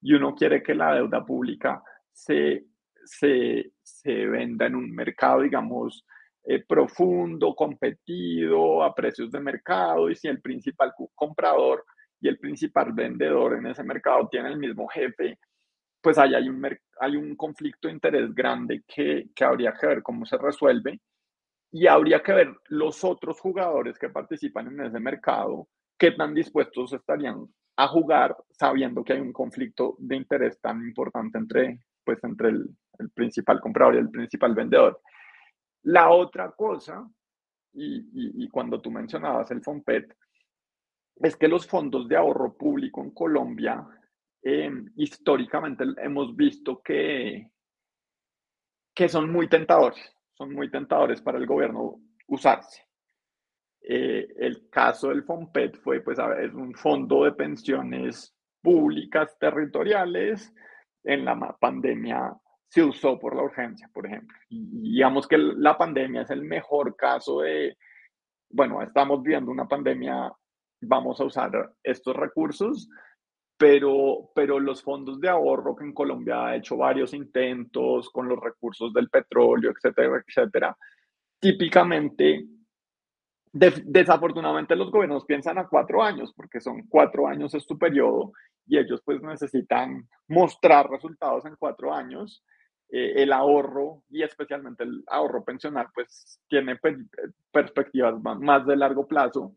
Y 0.00 0.14
uno 0.14 0.34
quiere 0.36 0.62
que 0.62 0.74
la 0.74 0.94
deuda 0.94 1.24
pública 1.24 1.82
se, 2.12 2.66
se, 3.04 3.72
se 3.82 4.26
venda 4.26 4.66
en 4.66 4.76
un 4.76 4.94
mercado, 4.94 5.40
digamos, 5.40 6.06
eh, 6.44 6.64
profundo, 6.64 7.54
competido, 7.56 8.84
a 8.84 8.94
precios 8.94 9.32
de 9.32 9.40
mercado. 9.40 10.10
Y 10.10 10.14
si 10.14 10.28
el 10.28 10.40
principal 10.40 10.92
comprador 11.14 11.84
y 12.22 12.28
el 12.28 12.38
principal 12.38 12.92
vendedor 12.92 13.54
en 13.54 13.66
ese 13.66 13.82
mercado 13.82 14.28
tiene 14.30 14.48
el 14.48 14.56
mismo 14.56 14.86
jefe, 14.86 15.38
pues 16.00 16.16
ahí 16.18 16.34
hay 16.34 16.48
un, 16.48 16.64
hay 17.00 17.16
un 17.16 17.34
conflicto 17.34 17.88
de 17.88 17.94
interés 17.94 18.32
grande 18.32 18.84
que, 18.86 19.26
que 19.34 19.44
habría 19.44 19.74
que 19.74 19.88
ver 19.88 20.02
cómo 20.02 20.24
se 20.24 20.38
resuelve 20.38 21.00
y 21.72 21.88
habría 21.88 22.22
que 22.22 22.32
ver 22.32 22.54
los 22.68 23.02
otros 23.02 23.40
jugadores 23.40 23.98
que 23.98 24.08
participan 24.08 24.68
en 24.68 24.86
ese 24.86 25.00
mercado, 25.00 25.66
qué 25.98 26.12
tan 26.12 26.32
dispuestos 26.32 26.92
estarían 26.92 27.44
a 27.76 27.88
jugar 27.88 28.36
sabiendo 28.50 29.02
que 29.02 29.14
hay 29.14 29.20
un 29.20 29.32
conflicto 29.32 29.96
de 29.98 30.16
interés 30.16 30.60
tan 30.60 30.80
importante 30.80 31.38
entre, 31.38 31.80
pues, 32.04 32.22
entre 32.22 32.50
el, 32.50 32.70
principal 33.14 33.60
comprador 33.60 33.96
y 33.96 33.98
el 33.98 34.10
principal 34.10 34.54
vendedor. 34.54 35.00
La 35.84 36.10
otra 36.10 36.52
cosa, 36.52 37.04
y, 37.72 38.44
y 38.44 38.48
cuando 38.48 38.80
tú 38.80 38.92
mencionabas 38.92 39.50
el 39.50 39.60
FOMPET, 39.60 40.14
es 41.16 41.36
que 41.36 41.48
los 41.48 41.66
fondos 41.66 42.08
de 42.08 42.16
ahorro 42.16 42.56
público 42.56 43.02
en 43.02 43.10
Colombia, 43.10 43.86
em, 44.42 44.92
históricamente 44.96 45.84
hemos 45.98 46.34
visto 46.34 46.80
que, 46.82 47.50
que 48.94 49.08
son 49.08 49.30
muy 49.30 49.48
tentadores, 49.48 50.16
son 50.34 50.52
muy 50.52 50.70
tentadores 50.70 51.20
para 51.22 51.38
el 51.38 51.46
gobierno 51.46 52.00
usarse. 52.26 52.86
Eh, 53.84 54.28
el 54.38 54.68
caso 54.70 55.08
del 55.08 55.24
FOMPET 55.24 55.78
fue, 55.78 56.00
pues, 56.00 56.18
es 56.40 56.54
un 56.54 56.72
fondo 56.74 57.24
de 57.24 57.32
pensiones 57.32 58.34
públicas 58.60 59.36
territoriales. 59.38 60.54
En 61.02 61.24
la 61.24 61.56
pandemia 61.60 62.32
se 62.68 62.82
usó 62.82 63.18
por 63.18 63.34
la 63.34 63.42
urgencia, 63.42 63.90
por 63.92 64.06
ejemplo. 64.06 64.36
Y 64.48 64.92
digamos 64.92 65.26
que 65.26 65.36
la 65.36 65.76
pandemia 65.76 66.22
es 66.22 66.30
el 66.30 66.42
mejor 66.42 66.96
caso 66.96 67.40
de, 67.40 67.76
bueno, 68.48 68.80
estamos 68.82 69.22
viendo 69.22 69.50
una 69.50 69.66
pandemia 69.66 70.32
vamos 70.82 71.20
a 71.20 71.24
usar 71.24 71.72
estos 71.82 72.14
recursos, 72.14 72.88
pero, 73.56 74.30
pero 74.34 74.58
los 74.58 74.82
fondos 74.82 75.20
de 75.20 75.28
ahorro 75.28 75.76
que 75.76 75.84
en 75.84 75.94
Colombia 75.94 76.46
ha 76.46 76.56
hecho 76.56 76.76
varios 76.76 77.14
intentos 77.14 78.10
con 78.10 78.28
los 78.28 78.38
recursos 78.40 78.92
del 78.92 79.08
petróleo, 79.08 79.70
etcétera, 79.70 80.22
etcétera, 80.26 80.76
típicamente 81.38 82.46
desafortunadamente 83.52 84.74
los 84.74 84.90
gobiernos 84.90 85.26
piensan 85.26 85.58
a 85.58 85.68
cuatro 85.68 86.02
años, 86.02 86.32
porque 86.34 86.60
son 86.60 86.86
cuatro 86.88 87.28
años 87.28 87.54
es 87.54 87.66
periodo 87.78 88.32
y 88.66 88.78
ellos 88.78 89.02
pues 89.04 89.20
necesitan 89.22 90.08
mostrar 90.28 90.88
resultados 90.90 91.44
en 91.44 91.56
cuatro 91.56 91.92
años. 91.92 92.42
Eh, 92.88 93.22
el 93.22 93.32
ahorro 93.32 94.02
y 94.10 94.22
especialmente 94.22 94.84
el 94.84 95.02
ahorro 95.06 95.44
pensional 95.44 95.88
pues 95.94 96.40
tiene 96.48 96.78
perspectivas 97.50 98.20
más 98.20 98.66
de 98.66 98.76
largo 98.76 99.06
plazo 99.06 99.54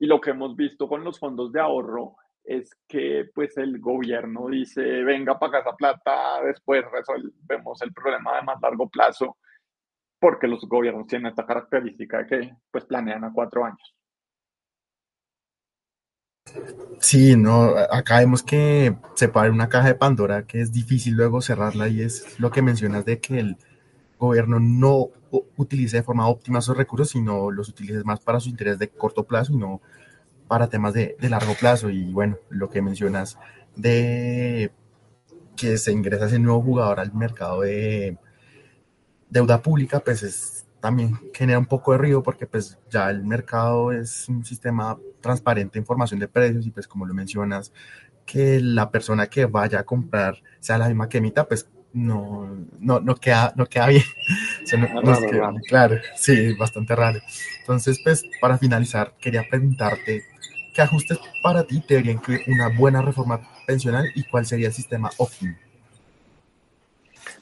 y 0.00 0.06
lo 0.06 0.20
que 0.20 0.30
hemos 0.30 0.56
visto 0.56 0.88
con 0.88 1.04
los 1.04 1.18
fondos 1.18 1.52
de 1.52 1.60
ahorro 1.60 2.16
es 2.42 2.74
que 2.88 3.26
pues 3.34 3.56
el 3.58 3.78
gobierno 3.78 4.48
dice 4.48 4.82
venga 5.04 5.38
paga 5.38 5.60
esa 5.60 5.76
plata, 5.76 6.42
después 6.42 6.84
resolvemos 6.90 7.80
el 7.82 7.92
problema 7.92 8.36
de 8.36 8.42
más 8.42 8.60
largo 8.60 8.88
plazo 8.88 9.36
porque 10.18 10.48
los 10.48 10.66
gobiernos 10.66 11.06
tienen 11.06 11.28
esta 11.28 11.46
característica 11.46 12.18
de 12.18 12.26
que 12.26 12.56
pues 12.70 12.84
planean 12.86 13.24
a 13.24 13.32
cuatro 13.32 13.64
años. 13.64 13.94
Sí, 16.98 17.36
no, 17.36 17.76
acá 17.90 18.18
vemos 18.18 18.42
que 18.42 18.96
separar 19.14 19.50
una 19.50 19.68
caja 19.68 19.88
de 19.88 19.94
Pandora 19.94 20.46
que 20.46 20.60
es 20.60 20.72
difícil 20.72 21.14
luego 21.14 21.42
cerrarla 21.42 21.88
y 21.88 22.00
es 22.00 22.40
lo 22.40 22.50
que 22.50 22.62
mencionas 22.62 23.04
de 23.04 23.20
que 23.20 23.38
el 23.38 23.56
gobierno 24.28 24.60
no 24.60 25.08
utilice 25.56 25.98
de 25.98 26.02
forma 26.02 26.28
óptima 26.28 26.60
esos 26.60 26.76
recursos, 26.76 27.10
sino 27.10 27.50
los 27.50 27.68
utilice 27.68 28.04
más 28.04 28.20
para 28.20 28.40
su 28.40 28.48
interés 28.48 28.78
de 28.78 28.88
corto 28.88 29.24
plazo 29.24 29.52
y 29.52 29.56
no 29.56 29.80
para 30.48 30.68
temas 30.68 30.94
de, 30.94 31.16
de 31.20 31.28
largo 31.28 31.54
plazo. 31.58 31.90
Y 31.90 32.12
bueno, 32.12 32.38
lo 32.48 32.70
que 32.70 32.82
mencionas 32.82 33.38
de 33.76 34.72
que 35.56 35.76
se 35.78 35.92
ingresa 35.92 36.26
ese 36.26 36.38
nuevo 36.38 36.62
jugador 36.62 37.00
al 37.00 37.12
mercado 37.12 37.62
de, 37.62 38.18
deuda 39.30 39.62
pública, 39.62 40.00
pues 40.00 40.22
es, 40.22 40.66
también 40.80 41.18
genera 41.32 41.58
un 41.58 41.66
poco 41.66 41.92
de 41.92 41.98
ruido 41.98 42.22
porque 42.22 42.46
pues 42.46 42.78
ya 42.90 43.08
el 43.10 43.24
mercado 43.24 43.92
es 43.92 44.28
un 44.28 44.44
sistema 44.44 44.98
transparente 45.20 45.74
de 45.74 45.80
información 45.80 46.20
de 46.20 46.28
precios 46.28 46.66
y 46.66 46.70
pues 46.70 46.86
como 46.88 47.06
lo 47.06 47.14
mencionas, 47.14 47.72
que 48.26 48.60
la 48.60 48.90
persona 48.90 49.28
que 49.28 49.46
vaya 49.46 49.80
a 49.80 49.84
comprar 49.84 50.42
sea 50.58 50.78
la 50.78 50.88
misma 50.88 51.08
que 51.08 51.18
emita, 51.18 51.46
pues 51.46 51.68
no, 51.92 52.48
no, 52.78 53.00
no, 53.00 53.14
queda, 53.16 53.52
no 53.56 53.66
queda 53.66 53.88
bien. 53.88 54.02
claro, 55.68 55.96
sí, 56.14 56.54
bastante 56.54 56.94
raro. 56.94 57.20
Entonces, 57.60 58.00
pues 58.02 58.24
para 58.40 58.58
finalizar, 58.58 59.14
quería 59.20 59.44
preguntarte, 59.48 60.22
¿qué 60.74 60.82
ajustes 60.82 61.18
para 61.42 61.64
ti 61.64 61.80
te 61.80 61.94
debería 61.94 62.12
incluir 62.12 62.42
una 62.46 62.68
buena 62.68 63.02
reforma 63.02 63.40
pensional 63.66 64.06
y 64.14 64.24
cuál 64.24 64.46
sería 64.46 64.68
el 64.68 64.72
sistema 64.72 65.10
óptimo? 65.18 65.54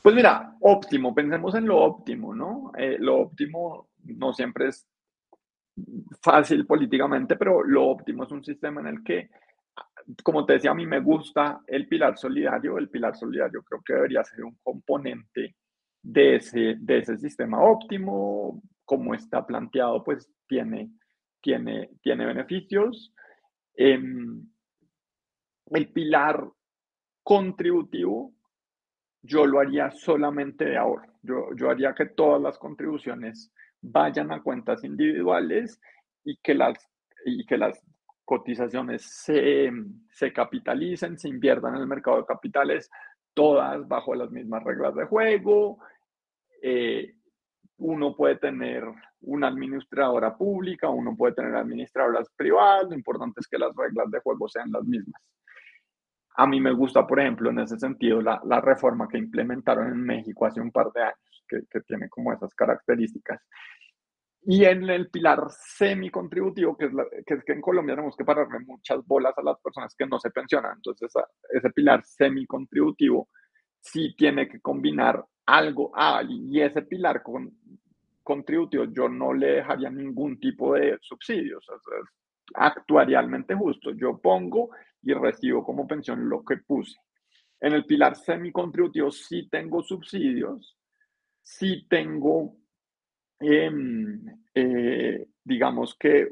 Pues 0.02 0.14
mira, 0.14 0.56
óptimo, 0.60 1.14
pensemos 1.14 1.54
en 1.54 1.66
lo 1.66 1.78
óptimo, 1.78 2.34
¿no? 2.34 2.72
Eh, 2.78 2.96
lo 2.98 3.18
óptimo 3.20 3.88
no 4.04 4.32
siempre 4.32 4.68
es 4.68 4.86
fácil 6.22 6.66
políticamente, 6.66 7.36
pero 7.36 7.62
lo 7.62 7.86
óptimo 7.86 8.24
es 8.24 8.30
un 8.30 8.44
sistema 8.44 8.80
en 8.80 8.86
el 8.88 9.04
que, 9.04 9.30
como 10.22 10.46
te 10.46 10.54
decía, 10.54 10.70
a 10.70 10.74
mí 10.74 10.86
me 10.86 11.00
gusta 11.00 11.60
el 11.66 11.86
pilar 11.86 12.16
solidario. 12.16 12.78
El 12.78 12.88
pilar 12.88 13.16
solidario 13.16 13.62
creo 13.62 13.82
que 13.84 13.94
debería 13.94 14.24
ser 14.24 14.44
un 14.44 14.56
componente 14.62 15.56
de 16.02 16.36
ese, 16.36 16.76
de 16.78 16.98
ese 16.98 17.18
sistema 17.18 17.62
óptimo. 17.62 18.62
Como 18.84 19.14
está 19.14 19.46
planteado, 19.46 20.02
pues 20.02 20.30
tiene, 20.46 20.90
tiene, 21.42 21.90
tiene 22.02 22.24
beneficios. 22.24 23.12
Em, 23.74 24.48
el 25.70 25.92
pilar 25.92 26.48
contributivo 27.22 28.32
yo 29.22 29.44
lo 29.46 29.60
haría 29.60 29.90
solamente 29.90 30.64
de 30.64 30.78
ahorro. 30.78 31.12
Yo, 31.22 31.54
yo 31.54 31.68
haría 31.68 31.94
que 31.94 32.06
todas 32.06 32.40
las 32.40 32.58
contribuciones 32.58 33.52
vayan 33.82 34.32
a 34.32 34.42
cuentas 34.42 34.82
individuales 34.84 35.80
y 36.24 36.36
que 36.38 36.54
las, 36.54 36.78
y 37.26 37.44
que 37.44 37.58
las 37.58 37.82
cotizaciones 38.28 39.02
se, 39.24 39.72
se 40.10 40.34
capitalicen, 40.34 41.18
se 41.18 41.30
inviertan 41.30 41.74
en 41.74 41.80
el 41.80 41.86
mercado 41.86 42.18
de 42.18 42.26
capitales, 42.26 42.90
todas 43.32 43.88
bajo 43.88 44.14
las 44.14 44.30
mismas 44.30 44.62
reglas 44.64 44.94
de 44.94 45.06
juego. 45.06 45.78
Eh, 46.60 47.14
uno 47.78 48.14
puede 48.14 48.36
tener 48.36 48.84
una 49.22 49.48
administradora 49.48 50.36
pública, 50.36 50.90
uno 50.90 51.16
puede 51.16 51.36
tener 51.36 51.54
administradoras 51.54 52.28
privadas, 52.36 52.90
lo 52.90 52.96
importante 52.96 53.40
es 53.40 53.48
que 53.48 53.56
las 53.56 53.74
reglas 53.74 54.10
de 54.10 54.20
juego 54.20 54.46
sean 54.46 54.70
las 54.72 54.84
mismas. 54.84 55.22
A 56.36 56.46
mí 56.46 56.60
me 56.60 56.72
gusta, 56.72 57.06
por 57.06 57.20
ejemplo, 57.20 57.48
en 57.48 57.60
ese 57.60 57.78
sentido, 57.78 58.20
la, 58.20 58.42
la 58.44 58.60
reforma 58.60 59.08
que 59.08 59.16
implementaron 59.16 59.86
en 59.86 60.02
México 60.04 60.44
hace 60.44 60.60
un 60.60 60.70
par 60.70 60.92
de 60.92 61.00
años, 61.00 61.44
que, 61.48 61.60
que 61.70 61.80
tiene 61.80 62.10
como 62.10 62.30
esas 62.34 62.54
características. 62.54 63.40
Y 64.42 64.64
en 64.64 64.88
el 64.88 65.10
pilar 65.10 65.40
semi-contributivo, 65.50 66.76
que, 66.76 66.86
es 66.86 66.92
que 67.26 67.34
es 67.34 67.44
que 67.44 67.52
en 67.52 67.60
Colombia 67.60 67.94
tenemos 67.94 68.16
que 68.16 68.24
pararle 68.24 68.60
muchas 68.60 69.04
bolas 69.06 69.36
a 69.36 69.42
las 69.42 69.60
personas 69.60 69.94
que 69.96 70.06
no 70.06 70.18
se 70.18 70.30
pensionan. 70.30 70.76
Entonces, 70.76 71.12
ese 71.50 71.70
pilar 71.70 72.04
semi-contributivo 72.04 73.28
sí 73.80 74.14
tiene 74.16 74.48
que 74.48 74.60
combinar 74.60 75.24
algo. 75.46 75.90
Ah, 75.94 76.22
y 76.26 76.60
ese 76.60 76.82
pilar 76.82 77.22
con, 77.22 77.52
contributivo 78.22 78.84
yo 78.84 79.08
no 79.08 79.32
le 79.32 79.52
dejaría 79.54 79.90
ningún 79.90 80.38
tipo 80.38 80.74
de 80.74 80.98
subsidios. 81.00 81.66
O 81.68 81.78
sea, 81.80 81.98
actuarialmente 82.54 83.54
justo. 83.54 83.92
Yo 83.92 84.18
pongo 84.18 84.70
y 85.02 85.12
recibo 85.14 85.64
como 85.64 85.86
pensión 85.86 86.28
lo 86.28 86.44
que 86.44 86.58
puse. 86.58 86.96
En 87.60 87.72
el 87.72 87.84
pilar 87.84 88.16
semicontributivo 88.16 89.10
sí 89.10 89.48
tengo 89.48 89.82
subsidios, 89.82 90.78
sí 91.42 91.86
tengo, 91.88 92.56
em, 93.40 94.20
eh, 94.54 95.26
digamos 95.44 95.96
que 95.98 96.28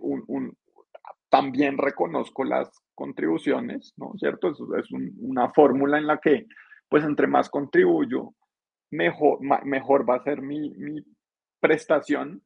también 1.29 1.79
reconozco 1.79 2.45
las 2.45 2.71
contribuciones, 2.95 3.93
¿no 3.97 4.13
cierto? 4.17 4.51
Es, 4.51 4.91
una 5.19 5.51
fórmula 5.51 5.99
en 5.99 6.07
la 6.07 6.19
que, 6.19 6.47
pues, 6.89 7.05
entre 7.05 7.27
más 7.27 7.49
contribuyo, 7.49 8.35
mejor, 8.91 10.09
va 10.09 10.17
a 10.17 10.23
ser 10.23 10.41
mi, 10.43 10.73
prestación, 11.61 12.43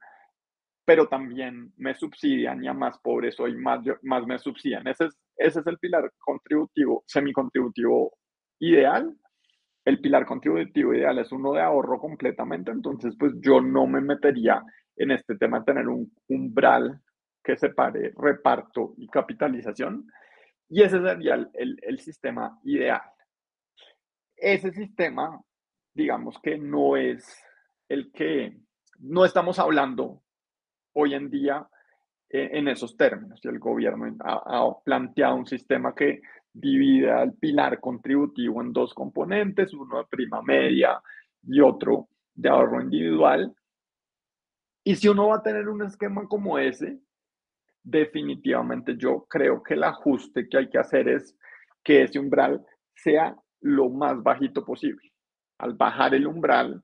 pero 0.85 1.09
también 1.09 1.73
me 1.77 1.95
subsidian 1.95 2.65
y 2.65 2.69
a 2.69 2.73
más 2.73 2.99
pobres 2.99 3.35
soy, 3.35 3.55
más, 3.57 3.81
me 4.27 4.39
subsidian. 4.39 4.87
Es, 4.89 4.99
ese 5.37 5.61
es 5.61 5.67
el 5.67 5.79
pilar 5.79 6.11
contributivo, 6.19 7.05
semicontributivo 7.07 8.13
ideal. 8.61 9.15
El 9.85 10.01
pilar 10.01 10.27
contributivo 10.27 10.95
ideal 10.95 11.19
es 11.19 11.33
uno 11.33 11.53
de 11.53 11.63
ahorro 11.63 11.99
completamente, 11.99 12.71
entonces 12.71 13.17
pues 13.19 13.33
yo 13.41 13.61
no 13.61 13.87
me 13.87 14.01
metería 14.01 14.63
en 14.97 15.11
este 15.11 15.37
tema 15.37 15.61
de 15.61 15.65
tener 15.65 15.89
un 15.89 16.13
umbral 16.29 17.01
que 17.43 17.57
separe 17.57 18.13
reparto 18.17 18.95
y 18.99 19.09
capitalización. 19.09 20.07
Y 20.69 20.83
ese 20.83 21.01
sería 21.01 21.35
el, 21.35 21.79
el 21.83 21.99
sistema 21.99 22.59
ideal. 22.65 23.03
Ese 24.37 24.71
sistema, 24.73 25.41
digamos 25.95 26.39
que 26.43 26.59
no 26.59 26.97
es 26.97 27.43
el 27.89 28.13
que, 28.13 28.57
no 29.01 29.25
estamos 29.25 29.59
hablando 29.59 30.23
hoy 30.93 31.15
en 31.15 31.31
día 31.31 31.67
eh, 32.29 32.51
en 32.53 32.69
esos 32.69 32.97
términos. 32.97 33.41
El 33.45 33.59
gobierno 33.59 34.17
ha, 34.21 34.71
planteado 34.85 35.35
un 35.35 35.47
sistema 35.47 35.95
que 35.95 36.23
divide 36.53 37.23
el 37.23 37.35
pilar 37.35 37.81
contributivo 37.81 38.61
en 38.61 38.73
dos 38.73 38.95
componentes, 38.95 39.73
uno 39.73 39.99
de 39.99 40.05
prima 40.05 40.43
media 40.43 41.01
y 41.43 41.61
otro 41.61 42.09
de 42.35 42.49
ahorro 42.49 42.81
individual. 42.81 43.55
Y 44.85 44.97
si 44.97 45.09
uno 45.09 45.29
va 45.29 45.37
a 45.37 45.43
tener 45.43 45.69
un 45.69 45.83
esquema 45.83 46.27
como 46.27 46.59
ese, 46.59 46.99
definitivamente 47.83 48.97
yo 48.97 49.27
creo 49.29 49.63
que 49.63 49.75
el 49.75 49.85
ajuste 49.85 50.49
que 50.49 50.59
hay 50.59 50.69
que 50.69 50.79
hacer 50.79 51.09
es 51.09 51.37
que 51.83 52.03
ese 52.03 52.19
umbral 52.19 52.65
sea 52.95 53.37
lo 53.61 53.89
más 53.89 54.23
bajito 54.23 54.65
posible. 54.65 55.13
Al 55.59 55.75
bajar 55.75 56.15
el 56.15 56.27
umbral, 56.27 56.83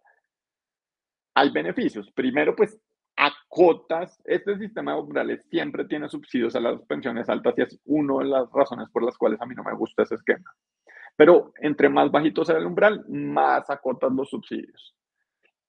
hay 1.35 1.51
beneficios. 1.51 2.11
Primero, 2.13 2.55
pues 2.55 2.79
acotas, 3.17 4.21
este 4.25 4.59
sistema 4.59 4.93
de 4.93 5.01
umbrales 5.01 5.47
siempre 5.49 5.85
tiene 5.87 6.09
subsidios 6.09 6.55
a 6.55 6.61
las 6.61 6.81
pensiones 6.83 7.29
altas 7.29 7.55
y 7.57 7.63
es 7.63 7.81
una 7.87 8.19
de 8.23 8.31
las 8.31 8.51
razones 8.53 8.89
por 8.91 9.03
las 9.03 9.17
cuales 9.17 9.41
a 9.41 9.47
mí 9.47 9.55
no 9.55 9.65
me 9.65 9.75
gusta 9.75 10.03
ese 10.03 10.17
esquema. 10.17 10.55
Pero 11.17 11.53
entre 11.61 11.89
más 11.89 12.11
bajito 12.11 12.45
sea 12.45 12.59
el 12.59 12.67
umbral, 12.67 13.05
más 13.09 13.71
acotas 13.71 14.13
los 14.13 14.29
subsidios. 14.29 14.95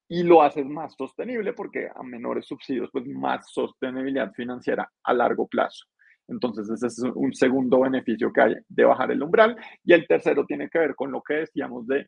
Y 0.09 0.23
lo 0.23 0.41
haces 0.41 0.65
más 0.65 0.93
sostenible 0.95 1.53
porque 1.53 1.89
a 1.93 2.03
menores 2.03 2.45
subsidios, 2.45 2.89
pues 2.91 3.05
más 3.07 3.51
sostenibilidad 3.51 4.31
financiera 4.33 4.89
a 5.03 5.13
largo 5.13 5.47
plazo. 5.47 5.85
Entonces, 6.29 6.69
ese 6.69 6.87
es 6.87 6.99
un 7.15 7.33
segundo 7.33 7.81
beneficio 7.81 8.31
que 8.33 8.41
hay 8.41 8.55
de 8.67 8.83
bajar 8.83 9.11
el 9.11 9.23
umbral. 9.23 9.57
Y 9.83 9.93
el 9.93 10.05
tercero 10.07 10.45
tiene 10.45 10.69
que 10.69 10.79
ver 10.79 10.95
con 10.95 11.11
lo 11.11 11.21
que 11.21 11.35
decíamos 11.35 11.87
de 11.87 12.07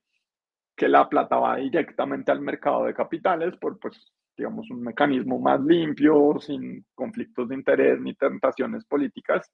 que 0.76 0.88
la 0.88 1.08
plata 1.08 1.38
va 1.38 1.58
directamente 1.58 2.32
al 2.32 2.42
mercado 2.42 2.86
de 2.86 2.94
capitales 2.94 3.56
por 3.58 3.80
pues, 3.80 4.14
digamos, 4.40 4.70
un 4.72 4.82
mecanismo 4.82 5.40
más 5.40 5.62
limpio, 5.62 6.40
sin 6.40 6.86
conflictos 6.96 7.50
de 7.50 7.56
interés 7.56 8.00
ni 8.00 8.14
tentaciones 8.16 8.86
políticas. 8.86 9.52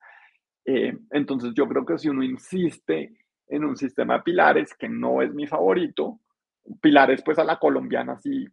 Eh, 0.63 0.97
entonces 1.11 1.53
yo 1.55 1.67
creo 1.67 1.85
que 1.85 1.97
si 1.97 2.07
uno 2.07 2.23
insiste 2.23 3.17
en 3.47 3.65
un 3.65 3.75
sistema 3.75 4.15
de 4.15 4.23
pilares, 4.23 4.73
que 4.73 4.87
no 4.87 5.21
es 5.21 5.33
mi 5.33 5.47
favorito, 5.47 6.19
pilares 6.81 7.21
pues 7.23 7.37
a 7.39 7.43
la 7.43 7.57
colombiana, 7.57 8.13
así 8.13 8.47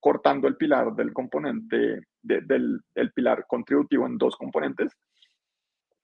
cortando 0.00 0.48
el 0.48 0.56
pilar 0.56 0.94
del 0.94 1.12
componente 1.12 2.00
del, 2.20 2.82
pilar 3.14 3.46
contributivo 3.46 4.06
en 4.06 4.18
dos 4.18 4.36
componentes. 4.36 4.92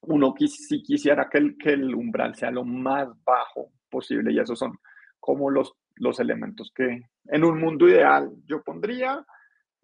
Uno 0.03 0.35
si 0.39 0.83
quisiera 0.83 1.29
que 1.29 1.39
el, 1.39 1.59
que 1.59 1.71
el 1.71 1.95
umbral 1.95 2.35
sea 2.35 2.51
lo 2.51 2.65
más 2.65 3.09
bajo 3.25 3.73
posible 3.91 4.33
y 4.33 4.39
esos 4.39 4.59
son 4.59 4.79
como 5.19 5.51
los, 5.51 5.75
los 5.97 6.21
elementos 6.21 6.71
que 6.75 7.03
en 7.27 7.45
un 7.45 7.59
mundo 7.59 7.89
ideal 7.89 8.31
yo 8.47 8.63
pondría, 8.63 9.25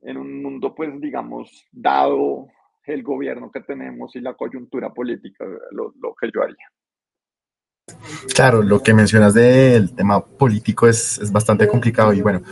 en 0.04 0.16
un 0.16 0.42
mundo 0.42 0.74
pues 0.74 1.00
digamos 1.00 1.66
dado 1.72 2.46
el 2.86 3.02
gobierno 3.02 3.50
que 3.50 3.60
tenemos 3.60 4.14
y 4.14 4.20
la 4.20 4.34
coyuntura 4.34 4.92
política, 4.92 5.44
lo, 5.72 5.92
lo 6.00 6.14
que 6.14 6.30
yo 6.32 6.42
haría. 6.42 6.70
Claro, 8.34 8.62
lo 8.62 8.82
que 8.82 8.94
mencionas 8.94 9.34
del 9.34 9.94
tema 9.94 10.24
político 10.24 10.86
es, 10.86 11.18
es 11.18 11.32
bastante 11.32 11.66
complicado 11.66 12.12
y 12.12 12.20
bueno, 12.20 12.42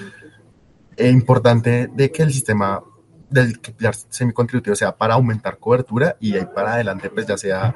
es 0.97 1.13
importante 1.13 1.89
de 1.93 2.11
que 2.11 2.23
el 2.23 2.33
sistema 2.33 2.83
del 3.31 3.59
pilar 3.59 3.95
semicontributivo 3.95 4.77
sea 4.77 4.97
para 4.97 5.15
aumentar 5.15 5.59
cobertura 5.59 6.17
y 6.21 6.35
ahí 6.37 6.47
para 6.55 6.75
adelante 6.75 7.09
pues 7.09 7.27
ya 7.27 7.37
sea 7.37 7.75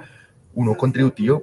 uno 0.54 0.76
contributivo, 0.76 1.42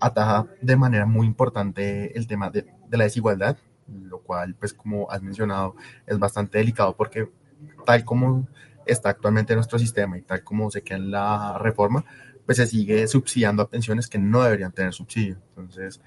ataja 0.00 0.46
de 0.60 0.76
manera 0.76 1.06
muy 1.06 1.26
importante 1.26 2.16
el 2.16 2.26
tema 2.26 2.50
de, 2.50 2.66
de 2.88 2.96
la 2.96 3.04
desigualdad, 3.04 3.56
lo 3.86 4.18
cual 4.20 4.54
pues 4.54 4.74
como 4.74 5.10
has 5.10 5.22
mencionado 5.22 5.76
es 6.06 6.18
bastante 6.18 6.58
delicado 6.58 6.96
porque 6.96 7.28
tal 7.84 8.04
como 8.04 8.48
está 8.86 9.10
actualmente 9.10 9.54
nuestro 9.54 9.78
sistema 9.78 10.18
y 10.18 10.22
tal 10.22 10.42
como 10.42 10.70
se 10.70 10.82
queda 10.82 10.98
en 10.98 11.10
la 11.10 11.58
reforma, 11.58 12.04
pues 12.46 12.56
se 12.56 12.66
sigue 12.66 13.06
subsidiando 13.06 13.62
a 13.62 13.68
pensiones 13.68 14.08
que 14.08 14.18
no 14.18 14.42
deberían 14.42 14.72
tener 14.72 14.92
subsidio. 14.92 15.36
Entonces, 15.50 16.00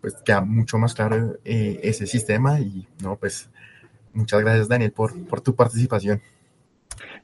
pues 0.00 0.14
queda 0.22 0.40
mucho 0.40 0.78
más 0.78 0.94
claro 0.94 1.36
eh, 1.44 1.80
ese 1.82 2.06
sistema 2.06 2.60
y 2.60 2.86
no, 3.02 3.16
pues 3.16 3.50
muchas 4.12 4.40
gracias 4.40 4.68
Daniel 4.68 4.92
por, 4.92 5.26
por 5.26 5.40
tu 5.40 5.54
participación. 5.54 6.20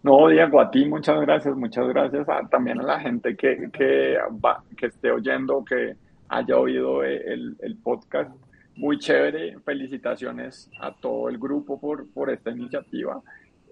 No, 0.02 0.28
Diego, 0.28 0.60
a 0.60 0.70
ti 0.70 0.84
muchas 0.84 1.20
gracias, 1.20 1.56
muchas 1.56 1.88
gracias 1.88 2.26
también 2.50 2.80
a 2.80 2.84
la 2.84 3.00
gente 3.00 3.36
que, 3.36 3.70
que, 3.72 4.16
va, 4.44 4.62
que 4.76 4.86
esté 4.86 5.10
oyendo, 5.10 5.64
que 5.64 5.96
haya 6.28 6.56
oído 6.56 7.02
el, 7.02 7.56
el, 7.60 7.76
podcast. 7.76 8.30
Muy 8.76 8.98
chévere, 8.98 9.58
felicitaciones 9.64 10.70
a 10.80 10.94
todo 10.94 11.28
el 11.28 11.38
grupo 11.38 11.80
por, 11.80 12.08
por 12.12 12.30
esta 12.30 12.50
iniciativa. 12.50 13.22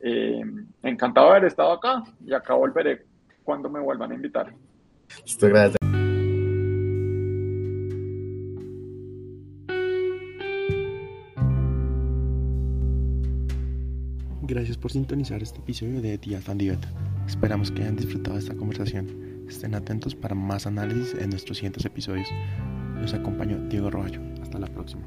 Eh, 0.06 0.42
encantado 0.82 1.28
de 1.28 1.32
haber 1.32 1.44
estado 1.46 1.72
acá 1.72 2.04
y 2.26 2.34
acá 2.34 2.52
volveré 2.52 3.06
cuando 3.42 3.70
me 3.70 3.80
vuelvan 3.80 4.12
a 4.12 4.14
invitar. 4.14 4.52
gracias. 5.40 5.78
Gracias 14.42 14.76
por 14.76 14.92
sintonizar 14.92 15.42
este 15.42 15.60
episodio 15.60 16.02
de 16.02 16.18
Tía 16.18 16.38
Fandibeta. 16.38 16.88
Esperamos 17.26 17.70
que 17.70 17.80
hayan 17.80 17.96
disfrutado 17.96 18.34
de 18.36 18.42
esta 18.42 18.54
conversación. 18.54 19.46
Estén 19.48 19.74
atentos 19.74 20.14
para 20.14 20.34
más 20.34 20.66
análisis 20.66 21.14
en 21.14 21.30
nuestros 21.30 21.56
siguientes 21.56 21.86
episodios. 21.86 22.28
Los 23.00 23.14
acompañó 23.14 23.56
Diego 23.70 23.88
Roballo. 23.88 24.20
Hasta 24.42 24.58
la 24.58 24.66
próxima. 24.66 25.02